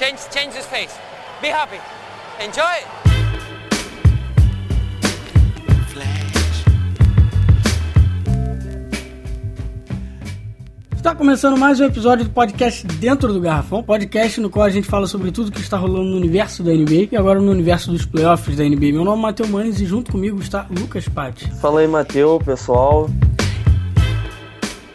Change, 0.00 0.18
change 0.32 0.56
his 0.56 0.64
face. 0.64 0.98
Be 1.42 1.48
happy. 1.48 1.78
Enjoy. 2.42 2.64
Está 10.96 11.14
começando 11.14 11.58
mais 11.58 11.80
um 11.80 11.84
episódio 11.84 12.24
do 12.24 12.30
podcast 12.30 12.86
Dentro 12.86 13.30
do 13.30 13.42
Garrafão, 13.42 13.82
podcast 13.82 14.40
no 14.40 14.48
qual 14.48 14.64
a 14.64 14.70
gente 14.70 14.88
fala 14.88 15.06
sobre 15.06 15.30
tudo 15.30 15.52
que 15.52 15.60
está 15.60 15.76
rolando 15.76 16.08
no 16.08 16.16
universo 16.16 16.62
da 16.62 16.72
NBA 16.72 17.08
e 17.12 17.16
agora 17.18 17.38
no 17.38 17.50
universo 17.50 17.90
dos 17.90 18.06
playoffs 18.06 18.56
da 18.56 18.64
NBA. 18.64 18.92
Meu 18.92 19.04
nome 19.04 19.18
é 19.18 19.22
Matheus 19.22 19.50
Manes 19.50 19.80
e 19.82 19.84
junto 19.84 20.12
comigo 20.12 20.40
está 20.40 20.66
Lucas 20.70 21.06
Patti. 21.10 21.46
Fala 21.56 21.80
aí, 21.80 21.86
Matheus, 21.86 22.42
pessoal. 22.42 23.06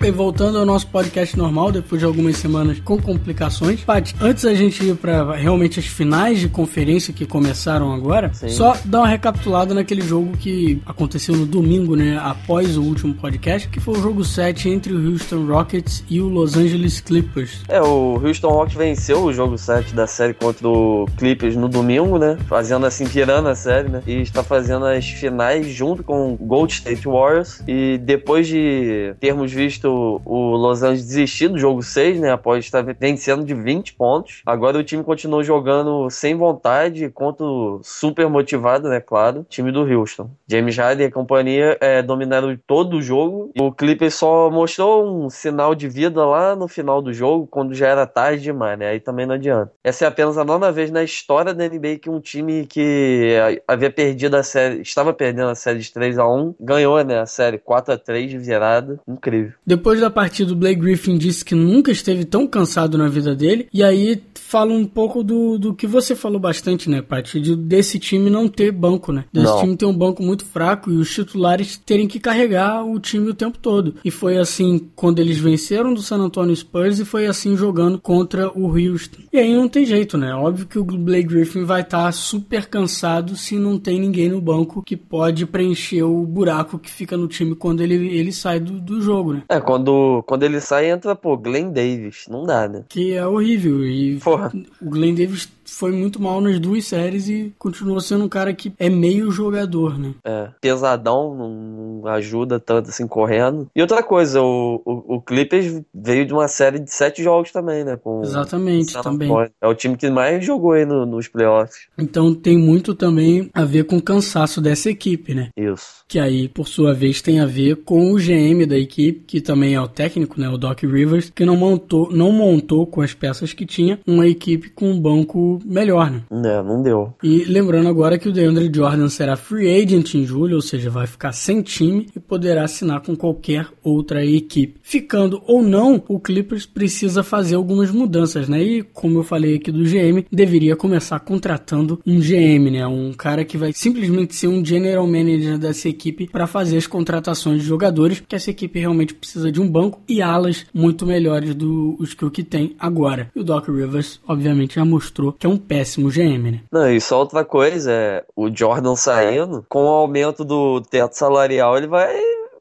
E 0.06 0.12
voltando 0.12 0.60
ao 0.60 0.66
nosso 0.68 0.86
podcast 0.86 1.36
normal, 1.36 1.72
depois 1.72 2.00
de 2.00 2.06
algumas 2.06 2.38
semanas 2.38 2.80
com 2.80 3.02
complicações. 3.02 3.82
Paty, 3.82 4.16
antes 4.22 4.44
da 4.44 4.54
gente 4.54 4.86
ir 4.86 4.96
para 4.96 5.34
realmente 5.36 5.80
as 5.80 5.88
finais 5.88 6.40
de 6.40 6.48
conferência 6.48 7.12
que 7.12 7.26
começaram 7.26 7.92
agora, 7.92 8.32
Sim. 8.32 8.50
só 8.50 8.78
dar 8.86 9.00
uma 9.00 9.08
recapitulada 9.08 9.74
naquele 9.74 10.02
jogo 10.02 10.38
que 10.38 10.80
aconteceu 10.86 11.36
no 11.36 11.48
domingo, 11.48 11.96
né, 11.96 12.20
após 12.22 12.78
o 12.78 12.84
último 12.84 13.16
podcast, 13.16 13.68
que 13.68 13.80
foi 13.80 13.98
o 13.98 14.00
jogo 14.00 14.24
7 14.24 14.70
entre 14.70 14.94
o 14.94 15.12
Houston 15.12 15.44
Rockets 15.48 16.04
e 16.08 16.22
o 16.22 16.28
Los 16.28 16.56
Angeles 16.56 17.02
Clippers. 17.02 17.64
É, 17.68 17.82
o 17.82 18.22
Houston 18.24 18.50
Rockets 18.50 18.78
venceu 18.78 19.24
o 19.24 19.34
jogo 19.34 19.58
7 19.58 19.96
da 19.96 20.06
série 20.06 20.36
contra 20.36 20.68
o 20.68 21.08
Clippers 21.18 21.56
no 21.56 21.68
domingo, 21.68 22.20
né, 22.20 22.38
fazendo 22.48 22.86
assim, 22.86 23.06
tirando 23.06 23.48
a 23.48 23.56
série, 23.56 23.90
né, 23.90 24.04
e 24.06 24.22
está 24.22 24.44
fazendo 24.44 24.86
as 24.86 25.04
finais 25.04 25.66
junto 25.66 26.04
com 26.04 26.34
o 26.34 26.38
Gold 26.38 26.72
State 26.72 27.08
Warriors. 27.08 27.64
E 27.68 27.98
depois 27.98 28.46
de 28.46 29.16
termos 29.20 29.52
visto 29.52 29.95
o 30.26 30.56
Los 30.56 30.84
Angeles 30.84 31.06
desistir 31.06 31.48
do 31.48 31.58
jogo 31.58 31.82
6, 31.82 32.20
né? 32.20 32.32
Após 32.32 32.66
estar 32.66 32.84
vencendo 33.00 33.44
de 33.44 33.54
20 33.54 33.94
pontos. 33.94 34.42
Agora 34.46 34.78
o 34.78 34.84
time 34.84 35.04
continuou 35.04 35.44
jogando 35.44 36.10
sem 36.10 36.36
vontade, 36.36 37.10
contra 37.10 37.46
super 37.84 38.30
motivado, 38.30 38.90
né? 38.90 39.00
Claro, 39.00 39.46
time 39.50 39.72
do 39.72 39.82
Houston. 39.82 40.30
James 40.48 40.78
Harden 40.78 41.08
e 41.08 41.12
companhia 41.12 41.78
é, 41.80 42.02
dominaram 42.02 42.58
todo 42.66 42.98
o 42.98 43.02
jogo. 43.02 43.52
O 43.60 43.72
Clippers 43.72 44.16
só 44.16 44.50
mostrou 44.50 45.06
um 45.06 45.30
sinal 45.30 45.76
de 45.76 45.88
vida 45.88 46.26
lá 46.26 46.56
no 46.56 46.68
final 46.68 47.02
do 47.02 47.14
jogo, 47.14 47.48
quando 47.48 47.74
já 47.74 47.88
era 47.88 48.06
tarde 48.06 48.44
demais, 48.44 48.78
né? 48.78 48.90
Aí 48.90 49.00
também 49.00 49.26
não 49.26 49.36
adianta. 49.36 49.72
Essa 49.84 50.06
é 50.06 50.08
apenas 50.08 50.38
a 50.38 50.44
nona 50.44 50.72
vez 50.72 50.92
na 50.92 51.04
história 51.04 51.54
da 51.54 51.68
NBA 51.68 52.00
que 52.02 52.10
um 52.10 52.20
time 52.20 52.66
que 52.66 53.36
havia 53.68 53.92
perdido 53.92 54.36
a 54.36 54.44
série, 54.44 54.82
estava 54.82 55.14
perdendo 55.14 55.50
a 55.50 55.56
série 55.56 55.80
de 55.80 55.92
3 55.92 56.18
a 56.18 56.28
1 56.28 56.56
ganhou, 56.60 57.04
né? 57.04 57.20
A 57.20 57.26
série 57.26 57.58
4 57.58 57.94
a 57.94 57.98
3 57.98 58.30
de 58.30 58.38
virada. 58.38 59.00
Incrível. 59.08 59.54
Depois 59.66 59.85
da 60.00 60.10
partida, 60.10 60.52
o 60.52 60.56
Blake 60.56 60.80
Griffin 60.80 61.18
disse 61.18 61.46
que 61.46 61.54
nunca 61.54 61.92
esteve 61.92 62.26
tão 62.26 62.48
cansado 62.48 62.98
na 62.98 63.08
vida 63.08 63.36
dele. 63.36 63.68
E 63.72 63.84
aí 63.84 64.22
fala 64.48 64.74
um 64.74 64.86
pouco 64.86 65.24
do, 65.24 65.58
do 65.58 65.74
que 65.74 65.88
você 65.88 66.16
falou 66.16 66.40
bastante, 66.40 66.90
né, 66.90 67.02
Paty? 67.02 67.40
De, 67.40 67.56
desse 67.56 68.00
time 68.00 68.30
não 68.30 68.48
ter 68.48 68.72
banco, 68.72 69.12
né? 69.12 69.26
Desse 69.32 69.48
não. 69.48 69.60
time 69.62 69.78
ter 69.78 69.86
um 69.86 69.98
banco 69.98 70.22
muito 70.22 70.46
fraco 70.46 70.92
e 70.92 70.98
os 70.98 71.14
titulares 71.14 71.78
terem 71.78 72.08
que 72.08 72.20
carregar 72.20 72.86
o 72.86 73.00
time 73.00 73.30
o 73.30 73.34
tempo 73.34 73.58
todo. 73.58 73.96
E 74.04 74.12
foi 74.12 74.38
assim 74.38 74.90
quando 74.96 75.20
eles 75.20 75.38
venceram 75.38 75.94
do 75.94 76.02
San 76.02 76.18
Antonio 76.18 76.56
Spurs 76.56 77.00
e 77.00 77.06
foi 77.06 77.26
assim 77.26 77.56
jogando 77.56 78.00
contra 78.00 78.50
o 78.58 78.68
Houston. 78.68 79.24
E 79.34 79.38
aí 79.38 79.54
não 79.54 79.68
tem 79.68 79.86
jeito, 79.86 80.18
né? 80.18 80.34
Óbvio 80.34 80.68
que 80.68 80.80
o 80.80 80.84
Blake 80.84 81.28
Griffin 81.28 81.64
vai 81.64 81.82
estar 81.82 82.06
tá 82.06 82.12
super 82.12 82.68
cansado 82.68 83.36
se 83.36 83.58
não 83.58 83.80
tem 83.80 84.00
ninguém 84.00 84.30
no 84.30 84.40
banco 84.40 84.84
que 84.84 84.96
pode 84.96 85.46
preencher 85.46 86.04
o 86.04 86.24
buraco 86.26 86.80
que 86.80 86.92
fica 86.92 87.18
no 87.18 87.28
time 87.28 87.56
quando 87.56 87.82
ele, 87.82 87.96
ele 88.16 88.32
sai 88.32 88.60
do, 88.60 88.80
do 88.80 89.02
jogo, 89.02 89.34
né? 89.34 89.44
É, 89.50 89.60
quando 89.60 90.24
quando, 90.26 90.44
ele 90.44 90.60
sai, 90.60 90.90
entra, 90.90 91.16
pô, 91.16 91.38
Glenn 91.38 91.72
Davis. 91.72 92.26
Não 92.30 92.46
dá, 92.46 92.68
né? 92.68 92.84
Que 92.88 93.14
é 93.14 93.26
horrível. 93.26 93.86
E 93.86 94.20
Porra. 94.38 94.52
o 94.82 94.90
Glenn 94.90 95.16
Davis 95.16 95.50
foi 95.66 95.92
muito 95.92 96.22
mal 96.22 96.40
nas 96.42 96.60
duas 96.60 96.86
séries 96.86 97.28
e 97.28 97.54
continuou 97.58 98.00
sendo 98.00 98.26
um 98.26 98.30
cara 98.30 98.54
que 98.54 98.74
é 98.78 98.90
meio 98.90 99.32
jogador, 99.32 99.98
né? 99.98 100.14
É, 100.24 100.50
pesadão, 100.62 101.36
não 101.36 102.08
ajuda 102.08 102.60
tanto 102.60 102.90
assim 102.90 103.08
correndo. 103.08 103.68
E 103.76 103.82
outra 103.82 104.04
coisa, 104.04 104.42
o, 104.42 104.82
o, 104.86 105.16
o 105.16 105.22
Clippers 105.22 105.82
veio 105.94 106.26
de 106.26 106.34
uma 106.34 106.48
série 106.48 106.80
de 106.80 106.92
sete 106.92 107.24
jogos 107.24 107.52
também, 107.52 107.84
né? 107.84 107.98
Com 107.98 108.22
Exatamente, 108.22 108.94
também. 109.02 109.32
É 109.62 109.68
o 109.68 109.76
time 109.76 109.98
que 109.98 110.10
mais 110.10 110.46
jogou 110.46 110.74
aí 110.74 110.86
no, 110.86 111.06
nos 111.06 111.28
playoffs. 111.28 111.88
Então 111.98 112.34
tem 112.34 112.58
muito 112.58 112.94
também 112.94 113.50
a 113.54 113.64
ver 113.64 113.86
com 113.86 113.98
o 113.98 114.02
cansaço 114.02 114.62
dessa 114.62 114.90
equipe, 114.90 115.34
né? 115.34 115.50
Isso. 115.58 116.04
Que 116.08 116.20
aí, 116.20 116.48
por 116.48 116.68
sua 116.68 116.94
vez, 116.94 117.22
tem 117.22 117.40
a 117.40 117.46
ver 117.46 117.78
com 117.78 118.12
o 118.12 118.18
GM 118.18 118.66
da 118.68 118.78
equipe, 118.78 119.24
que 119.26 119.42
também 119.42 119.74
é 119.74 119.82
o 119.82 119.88
técnico, 119.88 120.40
né? 120.40 120.48
O 120.50 120.58
Doc 120.58 120.84
Rivers, 120.84 121.32
que 121.34 121.46
não 121.46 121.56
montou, 121.56 122.12
não 122.12 122.32
montou 122.32 122.86
com 122.86 123.02
as 123.02 123.14
peças 123.14 123.54
que 123.54 123.66
tinha 123.66 124.00
uma 124.06 124.28
equipe 124.28 124.70
com 124.70 124.92
um 124.92 125.00
banco 125.00 125.55
melhor, 125.64 126.12
né? 126.12 126.22
É, 126.32 126.64
não 126.64 126.82
deu. 126.82 127.14
E 127.24 127.44
lembrando 127.46 127.88
agora 127.88 128.18
que 128.18 128.30
o 128.30 128.32
DeAndre 128.32 128.72
Jordan 128.74 129.10
será 129.10 129.36
free 129.36 129.84
agent 129.84 130.16
em 130.16 130.26
julho, 130.26 130.56
ou 130.56 130.62
seja, 130.62 130.90
vai 130.90 131.08
ficar 131.08 131.32
sem 131.32 131.62
time 131.62 132.08
e 132.16 132.20
poderá 132.20 132.64
assinar 132.64 133.02
com 133.02 133.16
qualquer 133.16 133.68
outra 133.84 134.26
equipe. 134.26 134.80
Ficando 134.82 135.42
ou 135.48 135.62
não, 135.62 136.04
o 136.08 136.20
Clippers 136.20 136.66
precisa 136.66 137.24
fazer 137.24 137.56
algumas 137.56 137.92
mudanças, 137.92 138.48
né? 138.48 138.62
E 138.62 138.84
como 138.84 139.20
eu 139.20 139.24
falei 139.24 139.56
aqui 139.56 139.72
do 139.72 139.84
GM, 139.84 140.26
deveria 140.32 140.76
começar 140.76 141.20
contratando 141.20 142.00
um 142.06 142.20
GM, 142.20 142.72
né? 142.72 142.86
Um 142.88 143.14
cara 143.14 143.46
que 143.46 143.58
vai 143.58 143.72
simplesmente 143.74 144.36
ser 144.36 144.48
um 144.48 144.64
general 144.64 145.06
manager 145.06 145.58
dessa 145.58 145.90
equipe 145.90 146.28
para 146.28 146.48
fazer 146.48 146.78
as 146.78 146.88
contratações 146.88 147.62
de 147.62 147.68
jogadores, 147.68 148.22
que 148.26 148.36
essa 148.36 148.52
equipe 148.52 148.80
realmente 148.80 149.14
precisa 149.14 149.52
de 149.52 149.62
um 149.62 149.70
banco 149.70 150.02
e 150.08 150.22
alas 150.22 150.66
muito 150.74 151.06
melhores 151.06 151.54
do 151.54 151.96
os 152.00 152.14
que 152.14 152.26
o 152.26 152.32
que 152.32 152.44
tem 152.44 152.76
agora. 152.80 153.32
E 153.36 153.40
o 153.40 153.44
Doc 153.44 153.68
Rivers, 153.68 154.20
obviamente, 154.28 154.76
já 154.76 154.86
mostrou 154.86 155.34
que 155.34 155.45
que 155.46 155.48
é 155.48 155.50
um 155.50 155.58
péssimo 155.58 156.10
GM, 156.10 156.52
né? 156.52 156.62
Não, 156.72 156.92
e 156.92 157.00
só 157.00 157.20
outra 157.20 157.46
coisa, 157.46 157.92
é 157.92 158.26
o 158.36 158.50
Jordan 158.50 158.96
saindo, 158.96 159.64
com 159.70 159.86
o 159.86 159.90
aumento 159.90 160.44
do 160.44 160.82
teto 160.82 161.14
salarial, 161.14 161.78
ele 161.78 161.86
vai 161.86 162.16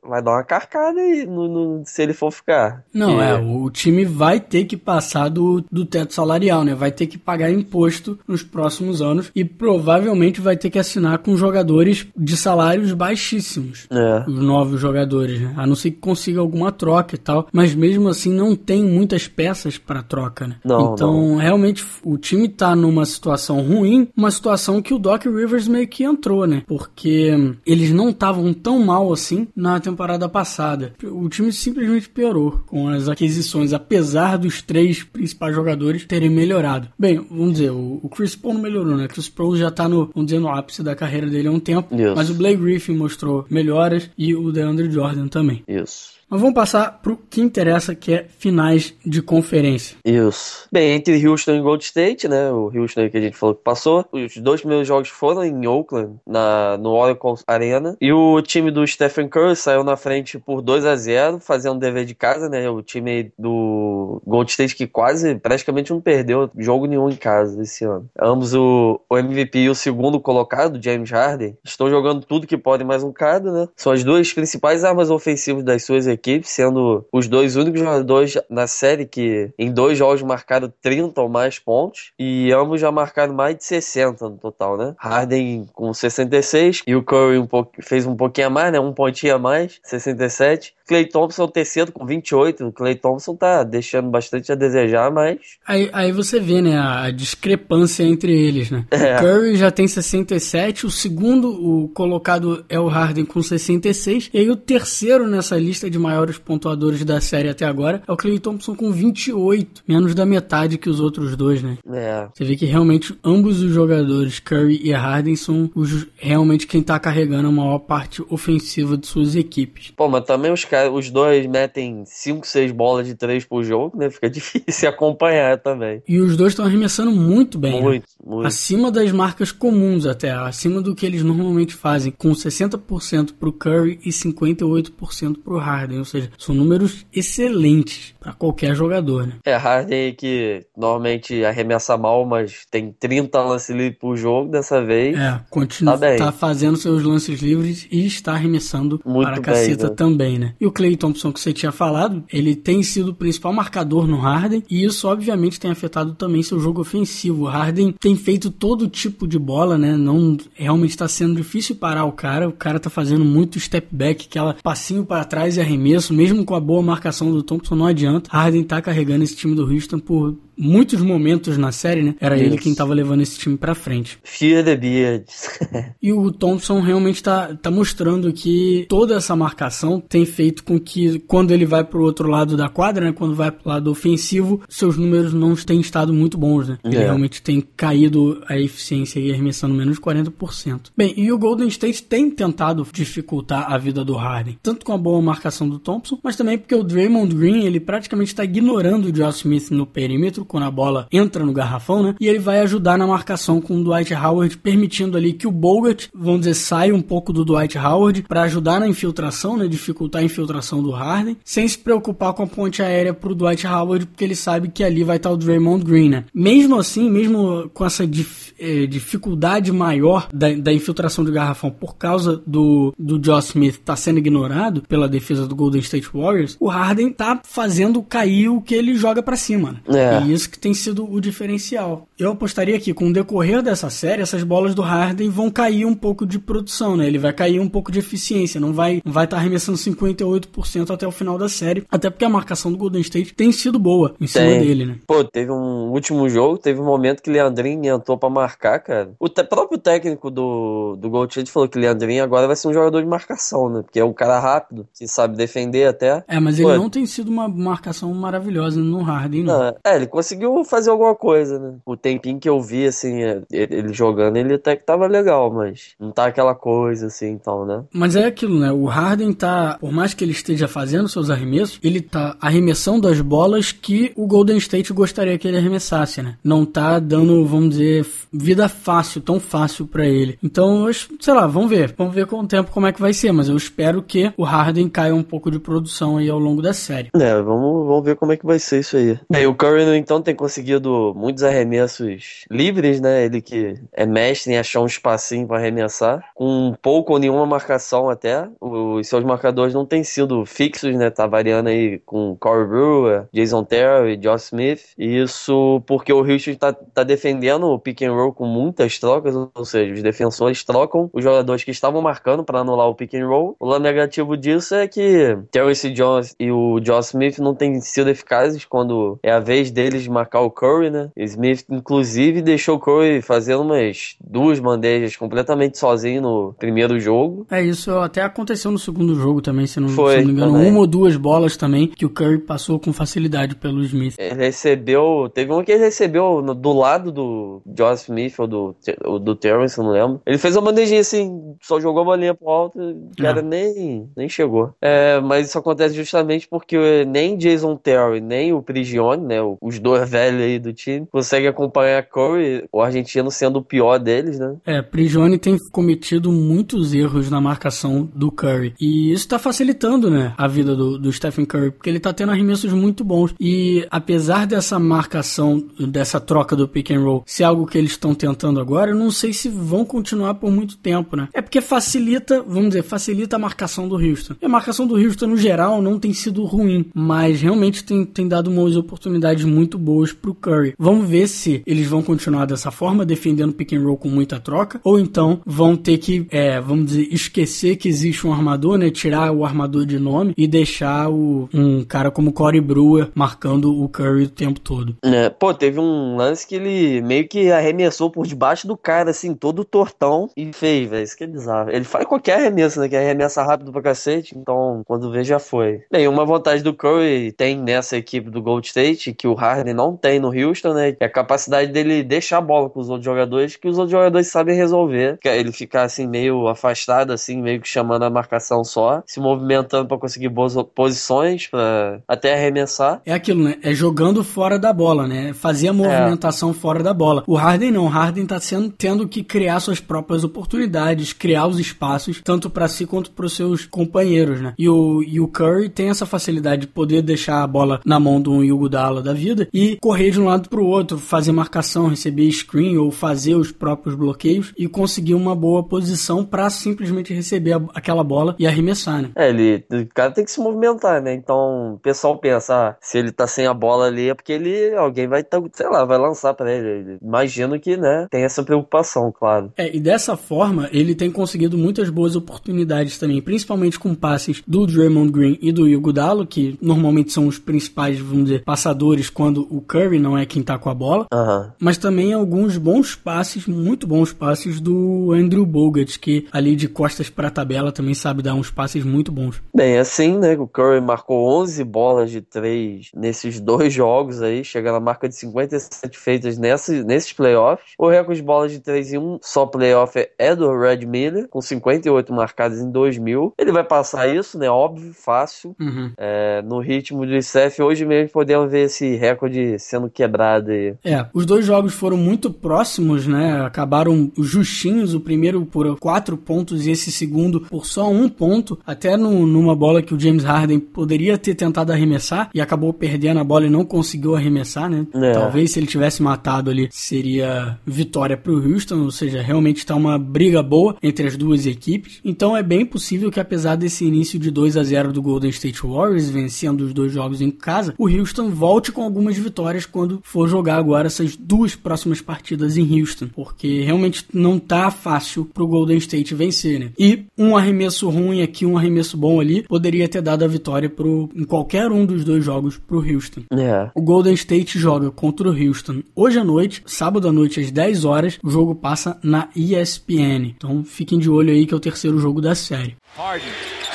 vai 0.06 0.22
dar 0.22 0.32
uma 0.32 0.44
carcada 0.44 1.00
aí 1.00 1.26
no, 1.26 1.48
no, 1.48 1.82
se 1.84 2.02
ele 2.02 2.12
for 2.12 2.30
ficar. 2.30 2.84
Não, 2.92 3.20
é, 3.20 3.34
o 3.34 3.70
time 3.70 4.04
vai 4.04 4.38
ter 4.38 4.64
que 4.64 4.76
passar 4.76 5.28
do, 5.28 5.64
do 5.70 5.84
teto 5.84 6.14
salarial, 6.14 6.64
né? 6.64 6.74
Vai 6.74 6.92
ter 6.92 7.06
que 7.06 7.18
pagar 7.18 7.50
imposto 7.50 8.18
nos 8.28 8.42
próximos 8.42 9.00
anos 9.00 9.30
e 9.34 9.44
provavelmente 9.44 10.40
vai 10.40 10.56
ter 10.56 10.70
que 10.70 10.78
assinar 10.78 11.18
com 11.18 11.36
jogadores 11.36 12.06
de 12.16 12.36
salários 12.36 12.92
baixíssimos. 12.92 13.86
É. 13.90 14.24
Os 14.28 14.38
novos 14.38 14.80
jogadores, 14.80 15.40
né? 15.40 15.54
A 15.56 15.66
não 15.66 15.74
ser 15.74 15.92
que 15.92 15.98
consiga 15.98 16.40
alguma 16.40 16.70
troca 16.70 17.14
e 17.14 17.18
tal, 17.18 17.48
mas 17.52 17.74
mesmo 17.74 18.08
assim 18.08 18.32
não 18.32 18.54
tem 18.54 18.84
muitas 18.84 19.26
peças 19.26 19.78
para 19.78 20.02
troca, 20.02 20.46
né? 20.46 20.56
Não, 20.64 20.92
então, 20.92 21.12
não. 21.12 21.36
realmente 21.36 21.84
o 22.04 22.18
time 22.18 22.48
tá 22.48 22.76
numa 22.76 23.04
situação 23.04 23.60
ruim, 23.62 24.08
uma 24.16 24.30
situação 24.30 24.82
que 24.82 24.92
o 24.92 24.98
Doc 24.98 25.24
Rivers 25.24 25.66
meio 25.68 25.88
que 25.88 26.04
entrou, 26.04 26.46
né? 26.46 26.62
Porque 26.66 27.56
eles 27.66 27.90
não 27.90 28.10
estavam 28.10 28.52
tão 28.52 28.78
mal 28.84 29.12
assim 29.12 29.48
na 29.56 29.80
temporada 29.80 29.93
temporada 29.94 30.28
passada. 30.28 30.92
O 31.02 31.28
time 31.28 31.52
simplesmente 31.52 32.08
piorou 32.08 32.62
com 32.66 32.88
as 32.88 33.08
aquisições, 33.08 33.72
apesar 33.72 34.36
dos 34.36 34.60
três 34.60 35.02
principais 35.02 35.54
jogadores 35.54 36.04
terem 36.04 36.28
melhorado. 36.28 36.88
Bem, 36.98 37.24
vamos 37.30 37.52
dizer, 37.54 37.70
o, 37.70 38.10
Chris 38.14 38.34
Paul 38.34 38.54
não 38.54 38.62
melhorou, 38.62 38.96
né? 38.96 39.08
Chris 39.08 39.28
Paul 39.28 39.56
já 39.56 39.70
tá 39.70 39.88
no, 39.88 40.10
vamos 40.14 40.26
dizer, 40.26 40.40
no 40.40 40.48
ápice 40.48 40.82
da 40.82 40.96
carreira 40.96 41.28
dele 41.28 41.48
há 41.48 41.50
um 41.50 41.60
tempo, 41.60 41.94
Isso. 41.94 42.14
mas 42.14 42.28
o 42.28 42.34
Blake 42.34 42.56
Griffin 42.56 42.96
mostrou 42.96 43.46
melhoras 43.48 44.10
e 44.18 44.34
o 44.34 44.50
DeAndre 44.50 44.90
Jordan 44.90 45.28
também. 45.28 45.62
Isso. 45.68 46.14
Mas 46.34 46.40
vamos 46.40 46.56
passar 46.56 46.98
pro 47.00 47.16
que 47.16 47.40
interessa, 47.40 47.94
que 47.94 48.12
é 48.12 48.26
finais 48.40 48.92
de 49.06 49.22
conferência. 49.22 49.96
Isso. 50.04 50.66
Bem, 50.72 50.90
entre 50.90 51.24
Houston 51.24 51.52
e 51.52 51.60
Gold 51.60 51.84
State, 51.84 52.26
né? 52.26 52.50
O 52.50 52.72
Houston 52.74 53.08
que 53.08 53.16
a 53.16 53.20
gente 53.20 53.36
falou 53.36 53.54
que 53.54 53.62
passou. 53.62 54.04
Os 54.10 54.36
dois 54.38 54.60
primeiros 54.60 54.88
jogos 54.88 55.10
foram 55.10 55.44
em 55.44 55.64
Oakland, 55.64 56.16
na, 56.26 56.76
no 56.76 56.90
Oracle 56.90 57.34
Arena. 57.46 57.96
E 58.00 58.12
o 58.12 58.42
time 58.42 58.72
do 58.72 58.84
Stephen 58.84 59.28
Curry 59.28 59.54
saiu 59.54 59.84
na 59.84 59.96
frente 59.96 60.36
por 60.36 60.60
2 60.60 60.84
a 60.84 60.96
0 60.96 61.38
fazendo 61.38 61.78
dever 61.78 62.04
de 62.04 62.16
casa, 62.16 62.48
né? 62.48 62.68
O 62.68 62.82
time 62.82 63.32
do 63.38 64.20
Gold 64.26 64.50
State 64.50 64.74
que 64.74 64.88
quase, 64.88 65.36
praticamente 65.36 65.92
não 65.92 66.00
perdeu 66.00 66.50
jogo 66.58 66.86
nenhum 66.86 67.08
em 67.08 67.14
casa 67.14 67.62
esse 67.62 67.84
ano. 67.84 68.10
Ambos 68.20 68.54
o, 68.54 69.00
o 69.08 69.16
MVP 69.16 69.60
e 69.60 69.70
o 69.70 69.74
segundo 69.76 70.18
colocado, 70.18 70.82
James 70.82 71.12
Harden, 71.12 71.56
estão 71.62 71.88
jogando 71.88 72.26
tudo 72.26 72.44
que 72.44 72.58
podem 72.58 72.84
mais 72.84 73.04
um 73.04 73.12
cada, 73.12 73.52
né? 73.52 73.68
São 73.76 73.92
as 73.92 74.02
duas 74.02 74.32
principais 74.32 74.82
armas 74.82 75.10
ofensivas 75.10 75.62
das 75.62 75.84
suas 75.84 76.08
equipe, 76.24 76.48
sendo 76.48 77.06
os 77.12 77.28
dois 77.28 77.56
únicos 77.56 77.80
jogadores 77.80 78.38
na 78.48 78.66
série 78.66 79.04
que 79.04 79.52
em 79.58 79.70
dois 79.70 79.98
jogos 79.98 80.22
marcaram 80.22 80.72
30 80.80 81.20
ou 81.20 81.28
mais 81.28 81.58
pontos 81.58 82.12
e 82.18 82.50
ambos 82.52 82.80
já 82.80 82.90
marcaram 82.90 83.34
mais 83.34 83.56
de 83.56 83.64
60 83.64 84.30
no 84.30 84.38
total, 84.38 84.76
né? 84.76 84.94
Harden 84.98 85.66
com 85.72 85.92
66 85.92 86.82
e 86.86 86.96
o 86.96 87.02
Curry 87.02 87.38
um 87.38 87.46
pouco, 87.46 87.72
fez 87.82 88.06
um 88.06 88.16
pouquinho 88.16 88.46
a 88.46 88.50
mais, 88.50 88.72
né? 88.72 88.80
Um 88.80 88.92
pontinho 88.92 89.34
a 89.34 89.38
mais, 89.38 89.78
67. 89.82 90.74
Clay 90.86 91.06
Thompson 91.06 91.48
terceiro 91.48 91.92
com 91.92 92.04
28. 92.04 92.66
O 92.66 92.72
Clay 92.72 92.94
Thompson 92.94 93.34
tá 93.34 93.62
deixando 93.62 94.10
bastante 94.10 94.52
a 94.52 94.54
desejar, 94.54 95.10
mas. 95.10 95.38
Aí, 95.66 95.88
aí 95.92 96.12
você 96.12 96.38
vê, 96.38 96.60
né, 96.60 96.78
a 96.78 97.10
discrepância 97.10 98.02
entre 98.02 98.32
eles, 98.32 98.70
né? 98.70 98.84
É. 98.90 99.16
O 99.16 99.20
Curry 99.20 99.56
já 99.56 99.70
tem 99.70 99.86
67, 99.86 100.86
o 100.86 100.90
segundo, 100.90 101.48
o 101.50 101.88
colocado 101.88 102.64
é 102.68 102.78
o 102.78 102.86
Harden 102.86 103.24
com 103.24 103.42
66, 103.42 104.30
e 104.32 104.38
aí 104.38 104.50
o 104.50 104.56
terceiro 104.56 105.26
nessa 105.26 105.56
lista 105.56 105.88
de 105.88 105.98
maiores 105.98 106.38
pontuadores 106.38 107.04
da 107.04 107.20
série 107.20 107.48
até 107.48 107.64
agora 107.64 108.02
é 108.06 108.12
o 108.12 108.16
Clay 108.16 108.38
Thompson 108.38 108.74
com 108.74 108.90
28, 108.90 109.82
menos 109.86 110.14
da 110.14 110.24
metade 110.26 110.78
que 110.78 110.88
os 110.88 111.00
outros 111.00 111.36
dois, 111.36 111.62
né? 111.62 111.78
É. 111.92 112.28
Você 112.32 112.44
vê 112.44 112.56
que 112.56 112.66
realmente 112.66 113.16
ambos 113.22 113.62
os 113.62 113.72
jogadores, 113.72 114.38
Curry 114.40 114.80
e 114.82 114.92
Harden, 114.92 115.36
são 115.36 115.70
os, 115.74 116.06
realmente 116.16 116.66
quem 116.66 116.82
tá 116.82 116.98
carregando 116.98 117.48
a 117.48 117.52
maior 117.52 117.78
parte 117.78 118.22
ofensiva 118.28 118.96
de 118.96 119.06
suas 119.06 119.36
equipes. 119.36 119.92
Pô, 119.96 120.08
mas 120.08 120.24
também 120.24 120.52
os, 120.52 120.64
os 120.92 121.10
dois 121.10 121.46
metem 121.46 122.04
5, 122.06 122.46
6 122.46 122.72
bolas 122.72 123.06
de 123.06 123.14
3 123.14 123.44
por 123.44 123.62
jogo, 123.64 123.98
né? 123.98 124.10
Fica 124.10 124.28
difícil 124.30 124.88
acompanhar 124.88 125.58
também. 125.58 126.02
E 126.06 126.20
os 126.20 126.36
dois 126.36 126.52
estão 126.52 126.64
arremessando 126.64 127.10
muito 127.10 127.58
bem. 127.58 127.80
Muito, 127.80 128.02
né? 128.02 128.26
muito. 128.26 128.46
Acima 128.46 128.90
das 128.90 129.10
marcas 129.12 129.52
comuns 129.52 130.06
até, 130.06 130.30
acima 130.30 130.80
do 130.80 130.94
que 130.94 131.06
eles 131.06 131.22
normalmente 131.22 131.74
fazem, 131.74 132.12
com 132.12 132.32
60% 132.32 133.34
pro 133.38 133.52
Curry 133.52 134.00
e 134.04 134.10
58% 134.10 135.38
pro 135.42 135.58
Harden. 135.58 135.98
Ou 135.98 136.04
seja, 136.04 136.30
são 136.38 136.54
números 136.54 137.06
excelentes 137.12 138.14
para 138.20 138.32
qualquer 138.32 138.74
jogador, 138.74 139.26
né? 139.26 139.34
É, 139.44 139.56
Harden 139.56 140.14
que 140.14 140.66
normalmente 140.76 141.44
arremessa 141.44 141.96
mal, 141.96 142.24
mas 142.24 142.66
tem 142.70 142.92
30 142.92 143.40
lances 143.42 143.74
livres 143.74 143.98
por 143.98 144.16
jogo 144.16 144.50
dessa 144.50 144.82
vez. 144.82 145.18
É, 145.18 145.40
continua 145.50 145.98
tá, 145.98 146.16
tá 146.16 146.32
fazendo 146.32 146.76
seus 146.76 147.02
lances 147.02 147.40
livres 147.40 147.86
e 147.90 148.06
está 148.06 148.32
arremessando 148.32 149.00
Muito 149.04 149.28
para 149.28 149.38
a 149.38 149.40
caceta 149.40 149.88
né? 149.88 149.94
também, 149.94 150.38
né? 150.38 150.54
E 150.64 150.66
o 150.66 150.72
Clay 150.72 150.96
Thompson 150.96 151.30
que 151.30 151.38
você 151.38 151.52
tinha 151.52 151.70
falado, 151.70 152.24
ele 152.32 152.56
tem 152.56 152.82
sido 152.82 153.10
o 153.10 153.14
principal 153.14 153.52
marcador 153.52 154.06
no 154.06 154.16
Harden 154.16 154.62
e 154.70 154.82
isso 154.82 155.06
obviamente 155.06 155.60
tem 155.60 155.70
afetado 155.70 156.14
também 156.14 156.42
seu 156.42 156.58
jogo 156.58 156.80
ofensivo. 156.80 157.42
O 157.42 157.46
Harden 157.46 157.94
tem 158.00 158.16
feito 158.16 158.50
todo 158.50 158.88
tipo 158.88 159.28
de 159.28 159.38
bola, 159.38 159.76
né? 159.76 159.94
Não 159.94 160.38
realmente 160.54 160.92
está 160.92 161.06
sendo 161.06 161.36
difícil 161.36 161.76
parar 161.76 162.06
o 162.06 162.12
cara. 162.12 162.48
O 162.48 162.52
cara 162.52 162.80
tá 162.80 162.88
fazendo 162.88 163.26
muito 163.26 163.60
step 163.60 163.88
back, 163.94 164.24
aquela 164.26 164.56
passinho 164.62 165.04
para 165.04 165.26
trás 165.26 165.58
e 165.58 165.60
arremesso, 165.60 166.14
mesmo 166.14 166.46
com 166.46 166.54
a 166.54 166.60
boa 166.60 166.80
marcação 166.80 167.30
do 167.30 167.42
Thompson, 167.42 167.74
não 167.74 167.84
adianta. 167.84 168.30
Harden 168.32 168.64
tá 168.64 168.80
carregando 168.80 169.22
esse 169.22 169.36
time 169.36 169.54
do 169.54 169.70
Houston 169.70 169.98
por 169.98 170.34
muitos 170.56 171.00
momentos 171.00 171.56
na 171.58 171.72
série, 171.72 172.02
né? 172.02 172.14
Era 172.20 172.36
Isso. 172.36 172.44
ele 172.44 172.58
quem 172.58 172.74
tava 172.74 172.94
levando 172.94 173.20
esse 173.22 173.38
time 173.38 173.56
pra 173.56 173.74
frente. 173.74 174.18
Fear 174.22 174.64
the 174.64 174.76
Beards. 174.76 175.48
E 176.02 176.12
o 176.12 176.30
Thompson 176.30 176.80
realmente 176.80 177.22
tá, 177.22 177.54
tá 177.54 177.70
mostrando 177.70 178.30
que 178.32 178.84
toda 178.88 179.14
essa 179.16 179.34
marcação 179.34 180.00
tem 180.00 180.26
feito 180.26 180.62
com 180.62 180.78
que 180.78 181.18
quando 181.20 181.50
ele 181.52 181.64
vai 181.64 181.82
pro 181.82 182.02
outro 182.02 182.28
lado 182.28 182.56
da 182.56 182.68
quadra, 182.68 183.06
né? 183.06 183.12
Quando 183.12 183.34
vai 183.34 183.50
pro 183.50 183.68
lado 183.70 183.90
ofensivo, 183.90 184.60
seus 184.68 184.96
números 184.98 185.32
não 185.32 185.54
têm 185.56 185.80
estado 185.80 186.12
muito 186.12 186.36
bons, 186.36 186.68
né? 186.68 186.78
Ele 186.84 186.96
É. 186.96 187.04
realmente 187.04 187.40
tem 187.42 187.62
caído 187.76 188.42
a 188.46 188.58
eficiência 188.58 189.18
e 189.18 189.32
arremessando 189.32 189.74
menos 189.74 189.94
de 189.96 190.00
40%. 190.00 190.90
Bem, 190.96 191.14
e 191.16 191.32
o 191.32 191.38
Golden 191.38 191.68
State 191.68 192.02
tem 192.02 192.30
tentado 192.30 192.86
dificultar 192.92 193.72
a 193.72 193.78
vida 193.78 194.04
do 194.04 194.14
Harden, 194.14 194.58
tanto 194.62 194.84
com 194.84 194.92
a 194.92 194.98
boa 194.98 195.20
marcação 195.22 195.68
do 195.68 195.78
Thompson, 195.78 196.18
mas 196.22 196.36
também 196.36 196.58
porque 196.58 196.74
o 196.74 196.82
Draymond 196.82 197.34
Green, 197.34 197.64
ele 197.64 197.80
praticamente 197.80 198.32
está 198.32 198.44
ignorando 198.44 199.06
o 199.06 199.12
Josh 199.12 199.38
Smith 199.38 199.70
no 199.70 199.86
perímetro 199.86 200.43
quando 200.44 200.64
a 200.64 200.70
bola 200.70 201.06
entra 201.12 201.44
no 201.44 201.52
garrafão, 201.52 202.02
né? 202.02 202.14
E 202.20 202.26
ele 202.28 202.38
vai 202.38 202.60
ajudar 202.60 202.96
na 202.98 203.06
marcação 203.06 203.60
com 203.60 203.76
o 203.80 203.84
Dwight 203.84 204.12
Howard, 204.14 204.56
permitindo 204.58 205.16
ali 205.16 205.32
que 205.32 205.46
o 205.46 205.50
Bogut, 205.50 206.08
vamos 206.14 206.40
dizer, 206.40 206.54
saia 206.54 206.94
um 206.94 207.02
pouco 207.02 207.32
do 207.32 207.44
Dwight 207.44 207.76
Howard 207.78 208.22
para 208.28 208.42
ajudar 208.42 208.80
na 208.80 208.88
infiltração, 208.88 209.56
né? 209.56 209.66
Dificultar 209.68 210.22
a 210.22 210.24
infiltração 210.24 210.82
do 210.82 210.90
Harden, 210.90 211.36
sem 211.44 211.66
se 211.66 211.78
preocupar 211.78 212.32
com 212.34 212.42
a 212.42 212.46
ponte 212.46 212.82
aérea 212.82 213.12
pro 213.14 213.34
Dwight 213.34 213.66
Howard, 213.66 214.06
porque 214.06 214.24
ele 214.24 214.34
sabe 214.36 214.68
que 214.68 214.82
ali 214.84 215.02
vai 215.04 215.16
estar 215.16 215.30
o 215.30 215.36
Draymond 215.36 215.84
Green, 215.84 216.08
né? 216.08 216.24
Mesmo 216.34 216.76
assim, 216.78 217.10
mesmo 217.10 217.70
com 217.72 217.84
essa 217.84 218.06
dif- 218.06 218.52
eh, 218.58 218.86
dificuldade 218.86 219.70
maior 219.72 220.28
da, 220.32 220.52
da 220.54 220.72
infiltração 220.72 221.24
do 221.24 221.32
garrafão 221.32 221.70
por 221.70 221.96
causa 221.96 222.42
do, 222.46 222.92
do 222.98 223.18
Josh 223.18 223.46
Smith 223.50 223.78
tá 223.84 223.96
sendo 223.96 224.18
ignorado 224.18 224.82
pela 224.88 225.08
defesa 225.08 225.46
do 225.46 225.54
Golden 225.54 225.80
State 225.80 226.08
Warriors, 226.12 226.56
o 226.60 226.68
Harden 226.68 227.10
tá 227.12 227.40
fazendo 227.44 228.02
cair 228.02 228.48
o 228.48 228.60
que 228.60 228.74
ele 228.74 228.94
joga 228.96 229.22
pra 229.22 229.36
cima, 229.36 229.72
né? 229.88 230.20
É. 230.22 230.22
E 230.26 230.32
isso 230.34 230.50
que 230.50 230.58
tem 230.58 230.74
sido 230.74 231.10
o 231.10 231.20
diferencial. 231.20 232.06
Eu 232.18 232.32
apostaria 232.32 232.78
que 232.78 232.94
com 232.94 233.08
o 233.08 233.12
decorrer 233.12 233.62
dessa 233.62 233.90
série, 233.90 234.22
essas 234.22 234.42
bolas 234.42 234.74
do 234.74 234.82
Harden 234.82 235.28
vão 235.28 235.50
cair 235.50 235.84
um 235.84 235.94
pouco 235.94 236.26
de 236.26 236.38
produção, 236.38 236.96
né? 236.96 237.06
Ele 237.06 237.18
vai 237.18 237.32
cair 237.32 237.60
um 237.60 237.68
pouco 237.68 237.90
de 237.90 237.98
eficiência, 237.98 238.60
não 238.60 238.72
vai 238.72 239.00
não 239.04 239.12
vai 239.12 239.24
estar 239.24 239.36
arremessando 239.36 239.78
58% 239.78 240.90
até 240.90 241.06
o 241.06 241.10
final 241.10 241.38
da 241.38 241.48
série, 241.48 241.84
até 241.90 242.10
porque 242.10 242.24
a 242.24 242.28
marcação 242.28 242.72
do 242.72 242.78
Golden 242.78 243.00
State 243.00 243.34
tem 243.34 243.52
sido 243.52 243.78
boa 243.78 244.14
em 244.20 244.26
cima 244.26 244.46
Tem. 244.46 244.60
dele, 244.60 244.86
né? 244.86 244.98
Pô, 245.06 245.24
teve 245.24 245.50
um 245.50 245.90
último 245.90 246.28
jogo, 246.28 246.58
teve 246.58 246.80
um 246.80 246.84
momento 246.84 247.22
que 247.22 247.30
Leandrinho 247.30 247.94
entrou 247.94 248.16
pra 248.16 248.30
marcar, 248.30 248.78
cara. 248.80 249.12
O 249.18 249.28
próprio 249.28 249.78
técnico 249.78 250.30
do, 250.30 250.96
do 250.96 251.10
Gold 251.10 251.30
State 251.30 251.50
falou 251.50 251.68
que 251.68 251.78
Leandrinho 251.78 252.22
agora 252.22 252.46
vai 252.46 252.56
ser 252.56 252.68
um 252.68 252.72
jogador 252.72 253.00
de 253.00 253.06
marcação, 253.08 253.68
né? 253.68 253.82
Porque 253.82 254.00
é 254.00 254.04
um 254.04 254.12
cara 254.12 254.38
rápido, 254.38 254.86
que 254.96 255.06
sabe 255.06 255.36
defender 255.36 255.86
até. 255.86 256.24
É, 256.26 256.40
mas 256.40 256.58
ele 256.58 256.68
Pô, 256.68 256.76
não 256.76 256.90
tem 256.90 257.06
sido 257.06 257.28
uma 257.28 257.48
marcação 257.48 258.12
maravilhosa 258.14 258.80
no 258.80 259.02
Harden, 259.02 259.44
não. 259.44 259.58
Não, 259.58 259.76
é, 259.84 259.96
ele 259.96 260.06
conseguiu 260.06 260.23
fazer 260.64 260.90
alguma 260.90 261.14
coisa, 261.14 261.58
né? 261.58 261.74
O 261.84 261.96
tempinho 261.96 262.38
que 262.38 262.48
eu 262.48 262.60
vi, 262.60 262.86
assim, 262.86 263.22
é, 263.22 263.42
ele 263.50 263.92
jogando, 263.92 264.36
ele 264.36 264.54
até 264.54 264.76
que 264.76 264.84
tava 264.84 265.06
legal, 265.06 265.52
mas 265.52 265.94
não 265.98 266.10
tá 266.10 266.26
aquela 266.26 266.54
coisa, 266.54 267.06
assim, 267.06 267.30
então, 267.30 267.64
né? 267.64 267.84
Mas 267.92 268.16
é 268.16 268.26
aquilo, 268.26 268.58
né? 268.58 268.72
O 268.72 268.86
Harden 268.86 269.32
tá, 269.32 269.76
por 269.80 269.92
mais 269.92 270.14
que 270.14 270.24
ele 270.24 270.32
esteja 270.32 270.68
fazendo 270.68 271.08
seus 271.08 271.30
arremessos, 271.30 271.78
ele 271.82 272.00
tá 272.00 272.36
arremessando 272.40 273.08
as 273.08 273.20
bolas 273.20 273.72
que 273.72 274.12
o 274.16 274.26
Golden 274.26 274.56
State 274.58 274.92
gostaria 274.92 275.38
que 275.38 275.46
ele 275.46 275.58
arremessasse, 275.58 276.22
né? 276.22 276.36
Não 276.42 276.64
tá 276.64 276.98
dando, 276.98 277.44
vamos 277.46 277.70
dizer, 277.70 278.06
vida 278.32 278.68
fácil, 278.68 279.20
tão 279.20 279.38
fácil 279.38 279.86
pra 279.86 280.06
ele. 280.06 280.38
Então, 280.42 280.86
sei 281.20 281.34
lá, 281.34 281.46
vamos 281.46 281.70
ver. 281.70 281.94
Vamos 281.96 282.14
ver 282.14 282.26
com 282.26 282.40
o 282.40 282.46
tempo 282.46 282.70
como 282.70 282.86
é 282.86 282.92
que 282.92 283.00
vai 283.00 283.12
ser, 283.12 283.32
mas 283.32 283.48
eu 283.48 283.56
espero 283.56 284.02
que 284.02 284.32
o 284.36 284.44
Harden 284.44 284.88
caia 284.88 285.14
um 285.14 285.22
pouco 285.22 285.50
de 285.50 285.58
produção 285.58 286.16
aí 286.16 286.28
ao 286.28 286.38
longo 286.38 286.62
da 286.62 286.72
série. 286.72 287.10
É, 287.14 287.34
vamos, 287.40 287.86
vamos 287.86 288.04
ver 288.04 288.16
como 288.16 288.32
é 288.32 288.36
que 288.36 288.46
vai 288.46 288.58
ser 288.58 288.80
isso 288.80 288.96
aí. 288.96 289.18
Bem, 289.30 289.46
o 289.46 289.54
Curry, 289.54 289.84
no 289.84 289.94
entanto, 290.14 290.24
tem 290.24 290.34
conseguido 290.34 291.12
muitos 291.16 291.42
arremessos 291.42 292.44
livres, 292.50 293.00
né? 293.00 293.24
Ele 293.24 293.40
que 293.40 293.74
é 293.92 294.06
mestre 294.06 294.52
em 294.52 294.58
achar 294.58 294.80
um 294.80 294.86
espacinho 294.86 295.46
pra 295.46 295.58
arremessar, 295.58 296.24
com 296.34 296.74
pouco 296.80 297.12
ou 297.12 297.18
nenhuma 297.18 297.46
marcação 297.46 298.08
até. 298.08 298.48
Os 298.60 299.08
seus 299.08 299.24
marcadores 299.24 299.74
não 299.74 299.84
têm 299.84 300.04
sido 300.04 300.44
fixos, 300.46 300.94
né? 300.96 301.10
Tá 301.10 301.26
variando 301.26 301.68
aí 301.68 301.98
com 302.00 302.36
Corey 302.36 302.66
Brewer, 302.66 303.26
Jason 303.32 303.64
Terry, 303.64 304.16
Josh 304.16 304.44
Smith. 304.44 304.80
E 304.98 305.22
isso 305.22 305.82
porque 305.86 306.12
o 306.12 306.18
Houston 306.18 306.54
tá, 306.54 306.72
tá 306.72 307.02
defendendo 307.02 307.66
o 307.66 307.78
pick 307.78 308.02
and 308.02 308.12
roll 308.12 308.32
com 308.32 308.46
muitas 308.46 308.98
trocas, 308.98 309.34
ou 309.34 309.64
seja, 309.64 309.94
os 309.94 310.02
defensores 310.02 310.64
trocam 310.64 311.10
os 311.12 311.22
jogadores 311.22 311.64
que 311.64 311.70
estavam 311.70 312.00
marcando 312.00 312.44
para 312.44 312.60
anular 312.60 312.88
o 312.88 312.94
pick 312.94 313.14
and 313.14 313.26
roll. 313.26 313.56
O 313.58 313.66
lado 313.66 313.82
negativo 313.82 314.36
disso 314.36 314.74
é 314.74 314.86
que 314.86 315.36
Terrence 315.50 315.90
Jones 315.90 316.34
e 316.38 316.50
o 316.50 316.80
Josh 316.80 317.08
Smith 317.08 317.38
não 317.38 317.54
têm 317.54 317.80
sido 317.80 318.10
eficazes 318.10 318.64
quando 318.64 319.18
é 319.22 319.30
a 319.30 319.40
vez 319.40 319.70
deles 319.70 320.03
de 320.04 320.10
marcar 320.10 320.40
o 320.40 320.50
Curry, 320.50 320.90
né? 320.90 321.10
Smith, 321.16 321.64
inclusive, 321.70 322.40
deixou 322.42 322.76
o 322.76 322.80
Curry 322.80 323.20
fazendo 323.22 323.62
umas 323.62 324.16
duas 324.24 324.58
bandejas 324.60 325.16
completamente 325.16 325.78
sozinho 325.78 326.22
no 326.22 326.54
primeiro 326.58 326.98
jogo. 327.00 327.46
É 327.50 327.62
isso, 327.62 327.90
até 327.98 328.22
aconteceu 328.22 328.70
no 328.70 328.78
segundo 328.78 329.14
jogo 329.14 329.40
também, 329.42 329.66
se 329.66 329.80
não, 329.80 329.88
Foi, 329.88 330.14
se 330.14 330.18
não 330.20 330.26
me 330.26 330.32
engano, 330.32 330.52
também. 330.52 330.70
uma 330.70 330.80
ou 330.80 330.86
duas 330.86 331.16
bolas 331.16 331.56
também 331.56 331.86
que 331.88 332.06
o 332.06 332.10
Curry 332.10 332.38
passou 332.38 332.78
com 332.78 332.92
facilidade 332.92 333.56
pelo 333.56 333.82
Smith. 333.82 334.14
Ele 334.18 334.34
recebeu. 334.34 335.30
Teve 335.32 335.52
um 335.52 335.62
que 335.64 335.72
ele 335.72 335.84
recebeu 335.84 336.40
no- 336.42 336.54
do 336.54 336.72
lado 336.72 337.10
do 337.12 337.60
Josh 337.66 338.02
Smith 338.02 338.34
ou 338.38 338.46
do, 338.46 338.76
ou 339.04 339.18
do 339.18 339.34
Terrence, 339.34 339.78
não 339.78 339.90
lembro. 339.90 340.20
Ele 340.26 340.38
fez 340.38 340.56
uma 340.56 340.62
bandejinha 340.62 341.00
assim, 341.00 341.54
só 341.62 341.80
jogou 341.80 342.02
a 342.02 342.04
bolinha 342.04 342.34
pro 342.34 342.48
alto, 342.48 342.78
o 342.78 343.10
cara 343.22 343.40
É. 343.40 343.42
nem, 343.42 344.08
nem 344.16 344.28
chegou. 344.28 344.70
É, 344.80 345.20
mas 345.20 345.48
isso 345.48 345.58
acontece 345.58 345.94
justamente 345.94 346.46
porque 346.48 347.04
nem 347.06 347.36
Jason 347.36 347.76
Terry, 347.76 348.20
nem 348.20 348.52
o 348.52 348.62
Prigione, 348.62 349.24
né? 349.24 349.36
Os 349.60 349.78
dois 349.78 349.93
velhos 349.98 350.40
aí 350.40 350.58
do 350.58 350.72
time, 350.72 351.06
conseguem 351.10 351.48
acompanhar 351.48 352.02
Curry, 352.02 352.64
o 352.72 352.80
argentino 352.80 353.30
sendo 353.30 353.58
o 353.58 353.64
pior 353.64 353.98
deles, 353.98 354.38
né? 354.38 354.56
É, 354.64 354.82
Prigione 354.82 355.38
tem 355.38 355.56
cometido 355.72 356.30
muitos 356.32 356.94
erros 356.94 357.30
na 357.30 357.40
marcação 357.40 358.08
do 358.14 358.30
Curry. 358.30 358.74
E 358.80 359.12
isso 359.12 359.28
tá 359.28 359.38
facilitando, 359.38 360.10
né, 360.10 360.34
a 360.36 360.46
vida 360.46 360.74
do, 360.74 360.98
do 360.98 361.12
Stephen 361.12 361.44
Curry, 361.44 361.70
porque 361.70 361.90
ele 361.90 362.00
tá 362.00 362.12
tendo 362.12 362.32
arremessos 362.32 362.72
muito 362.72 363.04
bons. 363.04 363.34
E 363.40 363.86
apesar 363.90 364.46
dessa 364.46 364.78
marcação, 364.78 365.64
dessa 365.78 366.20
troca 366.20 366.56
do 366.56 366.68
pick 366.68 366.90
and 366.90 367.00
roll 367.00 367.22
ser 367.26 367.44
algo 367.44 367.66
que 367.66 367.78
eles 367.78 367.92
estão 367.92 368.14
tentando 368.14 368.60
agora, 368.60 368.90
eu 368.90 368.96
não 368.96 369.10
sei 369.10 369.32
se 369.32 369.48
vão 369.48 369.84
continuar 369.84 370.34
por 370.34 370.50
muito 370.50 370.76
tempo, 370.76 371.16
né? 371.16 371.28
É 371.32 371.40
porque 371.40 371.60
facilita, 371.60 372.42
vamos 372.42 372.68
dizer, 372.68 372.82
facilita 372.82 373.36
a 373.36 373.38
marcação 373.38 373.88
do 373.88 373.96
Houston. 373.96 374.34
E 374.40 374.46
a 374.46 374.48
marcação 374.48 374.86
do 374.86 374.96
Houston, 374.96 375.26
no 375.28 375.36
geral, 375.36 375.80
não 375.80 375.98
tem 375.98 376.12
sido 376.12 376.44
ruim, 376.44 376.90
mas 376.94 377.40
realmente 377.40 377.84
tem, 377.84 378.04
tem 378.04 378.28
dado 378.28 378.50
umas 378.50 378.76
oportunidades 378.76 379.44
muito 379.44 379.78
boas 379.84 380.12
pro 380.12 380.34
Curry. 380.34 380.74
Vamos 380.78 381.08
ver 381.08 381.28
se 381.28 381.62
eles 381.66 381.86
vão 381.86 382.02
continuar 382.02 382.46
dessa 382.46 382.70
forma, 382.70 383.04
defendendo 383.04 383.52
pick 383.52 383.74
and 383.74 383.82
roll 383.82 383.96
com 383.96 384.08
muita 384.08 384.40
troca, 384.40 384.80
ou 384.82 384.98
então 384.98 385.40
vão 385.44 385.76
ter 385.76 385.98
que, 385.98 386.26
é, 386.30 386.60
vamos 386.60 386.86
dizer, 386.86 387.08
esquecer 387.12 387.76
que 387.76 387.88
existe 387.88 388.26
um 388.26 388.32
armador, 388.32 388.78
né? 388.78 388.90
Tirar 388.90 389.30
o 389.32 389.44
armador 389.44 389.84
de 389.84 389.98
nome 389.98 390.34
e 390.36 390.46
deixar 390.46 391.10
o, 391.10 391.48
um 391.52 391.84
cara 391.84 392.10
como 392.10 392.32
Corey 392.32 392.60
Brewer 392.60 393.10
marcando 393.14 393.72
o 393.72 393.88
Curry 393.88 394.24
o 394.24 394.28
tempo 394.28 394.60
todo. 394.60 394.96
É, 395.04 395.28
pô, 395.28 395.52
teve 395.52 395.78
um 395.78 396.16
lance 396.16 396.46
que 396.46 396.54
ele 396.54 397.02
meio 397.02 397.28
que 397.28 397.50
arremessou 397.50 398.10
por 398.10 398.26
debaixo 398.26 398.66
do 398.66 398.76
cara, 398.76 399.10
assim, 399.10 399.34
todo 399.34 399.64
tortão 399.64 400.30
e 400.36 400.52
fez, 400.52 400.88
velho. 400.88 401.04
Isso 401.04 401.16
que 401.16 401.24
é 401.24 401.26
bizarro. 401.26 401.70
Ele 401.70 401.84
faz 401.84 402.06
qualquer 402.06 402.38
arremesso, 402.38 402.80
né? 402.80 402.88
Que 402.88 402.96
arremessa 402.96 403.42
rápido 403.42 403.72
pra 403.72 403.82
cacete, 403.82 404.36
então 404.36 404.82
quando 404.86 405.10
vê 405.10 405.24
já 405.24 405.38
foi. 405.38 405.82
Bem, 405.90 406.08
uma 406.08 406.24
vantagem 406.24 406.62
do 406.62 406.74
Curry 406.74 407.32
tem 407.32 407.58
nessa 407.60 407.96
equipe 407.96 408.30
do 408.30 408.42
Gold 408.42 408.66
State, 408.66 409.12
que 409.12 409.26
o 409.28 409.34
Harden 409.34 409.73
não 409.74 409.96
tem 409.96 410.18
no 410.18 410.28
Houston, 410.28 410.72
né? 410.72 410.96
É 411.00 411.04
a 411.04 411.10
capacidade 411.10 411.72
dele 411.72 412.02
deixar 412.02 412.38
a 412.38 412.40
bola 412.40 412.70
com 412.70 412.80
os 412.80 412.88
outros 412.88 413.04
jogadores, 413.04 413.56
que 413.56 413.68
os 413.68 413.76
outros 413.76 413.92
jogadores 413.92 414.28
sabem 414.28 414.56
resolver. 414.56 415.18
Ele 415.24 415.52
ficar 415.52 415.82
assim, 415.82 416.06
meio 416.06 416.48
afastado, 416.48 417.12
assim, 417.12 417.40
meio 417.40 417.60
que 417.60 417.68
chamando 417.68 418.04
a 418.04 418.10
marcação 418.10 418.64
só, 418.64 419.02
se 419.06 419.20
movimentando 419.20 419.88
para 419.88 419.98
conseguir 419.98 420.28
boas 420.28 420.54
posições, 420.74 421.48
para 421.48 422.00
até 422.06 422.34
arremessar. 422.34 423.02
É 423.04 423.12
aquilo, 423.12 423.42
né? 423.42 423.56
É 423.62 423.74
jogando 423.74 424.22
fora 424.22 424.58
da 424.58 424.72
bola, 424.72 425.06
né? 425.06 425.32
Fazer 425.32 425.68
a 425.68 425.72
movimentação 425.72 426.50
é. 426.50 426.54
fora 426.54 426.82
da 426.82 426.94
bola. 426.94 427.24
O 427.26 427.34
Harden 427.34 427.72
não, 427.72 427.84
o 427.84 427.88
Harden 427.88 428.26
tá 428.26 428.38
sendo, 428.40 428.70
tendo 428.70 429.08
que 429.08 429.22
criar 429.22 429.60
suas 429.60 429.80
próprias 429.80 430.24
oportunidades, 430.24 431.12
criar 431.12 431.46
os 431.46 431.58
espaços, 431.58 432.20
tanto 432.22 432.48
para 432.48 432.68
si 432.68 432.86
quanto 432.86 433.10
para 433.10 433.26
os 433.26 433.34
seus 433.34 433.66
companheiros, 433.66 434.40
né? 434.40 434.54
E 434.58 434.68
o, 434.68 435.02
e 435.02 435.20
o 435.20 435.28
Curry 435.28 435.68
tem 435.68 435.88
essa 435.88 436.06
facilidade 436.06 436.62
de 436.62 436.66
poder 436.68 437.02
deixar 437.02 437.42
a 437.42 437.46
bola 437.46 437.80
na 437.84 437.98
mão 437.98 438.20
de 438.20 438.28
um 438.28 438.42
Yugodala 438.42 439.02
da 439.02 439.12
vida 439.12 439.48
e 439.54 439.78
correr 439.80 440.10
de 440.10 440.20
um 440.20 440.24
lado 440.24 440.48
para 440.48 440.60
o 440.60 440.66
outro, 440.66 440.98
fazer 440.98 441.30
marcação, 441.30 441.86
receber 441.86 442.28
screen 442.32 442.76
ou 442.76 442.90
fazer 442.90 443.36
os 443.36 443.52
próprios 443.52 443.94
bloqueios 443.94 444.52
e 444.58 444.66
conseguir 444.66 445.14
uma 445.14 445.36
boa 445.36 445.62
posição 445.62 446.24
para 446.24 446.50
simplesmente 446.50 447.14
receber 447.14 447.56
aquela 447.72 448.02
bola 448.02 448.34
e 448.36 448.46
arremessar, 448.46 449.00
né? 449.00 449.10
É, 449.14 449.28
ele, 449.28 449.64
o 449.70 449.86
cara 449.94 450.10
tem 450.10 450.24
que 450.24 450.30
se 450.32 450.40
movimentar, 450.40 451.00
né? 451.00 451.14
Então, 451.14 451.74
o 451.74 451.78
pessoal 451.78 452.18
pensa, 452.18 452.54
ah, 452.54 452.76
se 452.80 452.98
ele 452.98 453.12
tá 453.12 453.28
sem 453.28 453.46
a 453.46 453.54
bola 453.54 453.86
ali 453.86 454.08
é 454.08 454.14
porque 454.14 454.32
ele, 454.32 454.74
alguém 454.74 455.06
vai, 455.06 455.22
tá, 455.22 455.40
sei 455.52 455.68
lá, 455.68 455.84
vai 455.84 455.98
lançar 455.98 456.34
para 456.34 456.52
ele. 456.52 456.98
Imagino 457.00 457.60
que, 457.60 457.76
né, 457.76 458.08
tem 458.10 458.24
essa 458.24 458.42
preocupação, 458.42 459.12
claro. 459.12 459.52
É, 459.56 459.74
e 459.74 459.78
dessa 459.78 460.16
forma, 460.16 460.68
ele 460.72 460.94
tem 460.94 461.10
conseguido 461.10 461.56
muitas 461.56 461.88
boas 461.90 462.16
oportunidades 462.16 462.98
também, 462.98 463.22
principalmente 463.22 463.78
com 463.78 463.94
passes 463.94 464.42
do 464.46 464.66
Draymond 464.66 465.12
Green 465.12 465.38
e 465.40 465.52
do 465.52 465.68
Iguodalo, 465.68 466.26
que 466.26 466.58
normalmente 466.60 467.12
são 467.12 467.28
os 467.28 467.38
principais, 467.38 467.98
vamos 468.00 468.24
dizer, 468.24 468.44
passadores 468.44 469.10
quando 469.10 469.43
o 469.50 469.60
Curry 469.60 469.98
não 469.98 470.16
é 470.16 470.26
quem 470.26 470.42
tá 470.42 470.58
com 470.58 470.68
a 470.68 470.74
bola. 470.74 471.06
Uhum. 471.12 471.50
Mas 471.60 471.78
também 471.78 472.12
alguns 472.12 472.56
bons 472.56 472.94
passes, 472.94 473.46
muito 473.46 473.86
bons 473.86 474.12
passes 474.12 474.60
do 474.60 475.12
Andrew 475.12 475.44
Bogut, 475.46 475.98
que 475.98 476.26
ali 476.32 476.56
de 476.56 476.68
costas 476.68 477.10
para 477.10 477.28
a 477.28 477.30
tabela 477.30 477.72
também 477.72 477.94
sabe 477.94 478.22
dar 478.22 478.34
uns 478.34 478.50
passes 478.50 478.84
muito 478.84 479.12
bons. 479.12 479.42
Bem, 479.54 479.78
assim, 479.78 480.18
né, 480.18 480.34
o 480.34 480.46
Curry 480.46 480.80
marcou 480.80 481.28
11 481.40 481.64
bolas 481.64 482.10
de 482.10 482.20
3 482.20 482.90
nesses 482.94 483.40
dois 483.40 483.72
jogos 483.74 484.22
aí, 484.22 484.44
chega 484.44 484.72
na 484.72 484.80
marca 484.80 485.08
de 485.08 485.14
57 485.14 485.98
feitas 485.98 486.38
nesse, 486.38 486.84
nesses 486.84 487.12
playoffs. 487.12 487.72
O 487.78 487.88
recorde 487.88 488.20
de 488.20 488.26
bolas 488.26 488.52
de 488.52 488.60
3 488.60 488.94
em 488.94 488.98
um 488.98 489.18
só 489.22 489.46
playoff 489.46 489.98
é 490.18 490.36
do 490.36 490.58
Red 490.58 490.86
Miller, 490.86 491.28
com 491.28 491.40
58 491.40 492.12
marcadas 492.12 492.60
em 492.60 492.70
2000. 492.70 493.34
Ele 493.38 493.52
vai 493.52 493.64
passar 493.64 494.08
isso, 494.08 494.38
né, 494.38 494.48
óbvio, 494.48 494.92
fácil. 494.92 495.54
Uhum. 495.60 495.92
É, 495.98 496.42
no 496.42 496.60
ritmo 496.60 497.06
do 497.06 497.14
ICF, 497.14 497.62
hoje 497.62 497.84
mesmo 497.84 498.10
podemos 498.10 498.50
ver 498.50 498.64
esse 498.64 498.96
recorde 498.96 499.33
sendo 499.58 499.88
quebrado 499.88 500.50
aí. 500.50 500.74
É, 500.84 501.06
os 501.12 501.26
dois 501.26 501.44
jogos 501.44 501.74
foram 501.74 501.96
muito 501.96 502.30
próximos, 502.30 503.06
né, 503.06 503.40
acabaram 503.42 504.10
justinhos, 504.18 504.94
o 504.94 505.00
primeiro 505.00 505.44
por 505.46 505.78
4 505.78 506.16
pontos 506.16 506.66
e 506.66 506.70
esse 506.70 506.90
segundo 506.90 507.40
por 507.42 507.66
só 507.66 507.90
um 507.90 508.08
ponto, 508.08 508.58
até 508.66 508.96
no, 508.96 509.26
numa 509.26 509.54
bola 509.54 509.82
que 509.82 509.94
o 509.94 510.00
James 510.00 510.24
Harden 510.24 510.58
poderia 510.58 511.16
ter 511.18 511.34
tentado 511.34 511.72
arremessar 511.72 512.30
e 512.34 512.40
acabou 512.40 512.72
perdendo 512.72 513.20
a 513.20 513.24
bola 513.24 513.46
e 513.46 513.50
não 513.50 513.64
conseguiu 513.64 514.14
arremessar, 514.14 514.68
né? 514.68 514.86
É. 514.94 515.12
Talvez 515.12 515.52
se 515.52 515.58
ele 515.58 515.66
tivesse 515.66 516.02
matado 516.02 516.50
ali 516.50 516.68
seria 516.70 517.58
vitória 517.66 518.16
para 518.16 518.32
o 518.32 518.36
Houston, 518.36 518.82
ou 518.82 518.90
seja, 518.90 519.22
realmente 519.22 519.58
está 519.58 519.74
uma 519.74 519.98
briga 519.98 520.42
boa 520.42 520.76
entre 520.82 521.06
as 521.06 521.16
duas 521.16 521.46
equipes. 521.46 522.00
Então 522.04 522.36
é 522.36 522.42
bem 522.42 522.64
possível 522.64 523.10
que 523.10 523.20
apesar 523.20 523.56
desse 523.56 523.84
início 523.84 524.18
de 524.18 524.30
2 524.30 524.56
a 524.56 524.62
0 524.62 524.92
do 524.92 525.02
Golden 525.02 525.30
State 525.30 525.62
Warriors 525.66 526.10
vencendo 526.10 526.62
os 526.62 526.72
dois 526.72 526.92
jogos 526.92 527.20
em 527.20 527.30
casa, 527.30 527.74
o 527.78 527.88
Houston 527.88 528.30
volte 528.30 528.72
com 528.72 528.82
algumas 528.82 529.16
vitórias 529.24 529.66
quando 529.66 530.00
for 530.04 530.28
jogar 530.28 530.56
agora 530.56 530.86
essas 530.86 531.16
duas 531.16 531.56
próximas 531.56 532.00
partidas 532.00 532.56
em 532.56 532.80
Houston, 532.80 533.08
porque 533.08 533.62
realmente 533.62 534.04
não 534.12 534.38
tá 534.38 534.70
fácil 534.70 535.24
pro 535.24 535.46
Golden 535.46 535.78
State 535.78 536.14
vencer, 536.14 536.60
né? 536.60 536.70
E 536.78 537.04
um 537.18 537.36
arremesso 537.36 537.88
ruim 537.90 538.22
aqui, 538.22 538.46
um 538.46 538.56
arremesso 538.56 538.96
bom 538.96 539.20
ali, 539.20 539.42
poderia 539.42 539.88
ter 539.88 540.02
dado 540.02 540.24
a 540.24 540.28
vitória 540.28 540.68
pro, 540.68 541.08
em 541.14 541.24
qualquer 541.24 541.70
um 541.70 541.84
dos 541.84 542.04
dois 542.04 542.24
jogos 542.24 542.58
pro 542.58 542.78
Houston. 542.78 543.22
É. 543.32 543.70
O 543.74 543.82
Golden 543.82 544.14
State 544.14 544.58
joga 544.58 544.90
contra 544.90 545.28
o 545.28 545.32
Houston 545.32 545.82
hoje 545.96 546.18
à 546.18 546.24
noite, 546.24 546.62
sábado 546.66 547.08
à 547.08 547.12
noite 547.12 547.40
às 547.40 547.50
10 547.50 547.84
horas, 547.84 548.18
o 548.22 548.30
jogo 548.30 548.54
passa 548.54 548.98
na 549.02 549.28
ESPN. 549.34 550.34
Então 550.36 550.62
fiquem 550.64 550.98
de 550.98 551.10
olho 551.10 551.32
aí 551.32 551.46
que 551.46 551.54
é 551.54 551.56
o 551.56 551.60
terceiro 551.60 551.98
jogo 551.98 552.20
da 552.20 552.34
série. 552.34 552.76
Harden, 552.96 553.28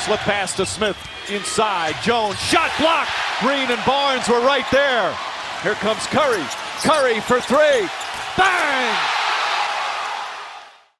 slip 0.06 0.24
pass 0.26 0.54
to 0.54 0.64
Smith 0.64 0.96
inside. 1.30 1.96
Jones, 2.04 2.38
shot 2.40 2.72
block. 2.80 3.08
Green 3.42 3.70
and 3.72 3.84
Barnes 3.86 4.28
were 4.28 4.42
right 4.42 4.66
there. 4.72 5.14
Here 5.64 5.74
comes 5.76 6.08
Curry. 6.08 6.46
Curry 6.84 7.20
for 7.20 7.42
three. 7.42 7.90
Bang! 8.38 9.19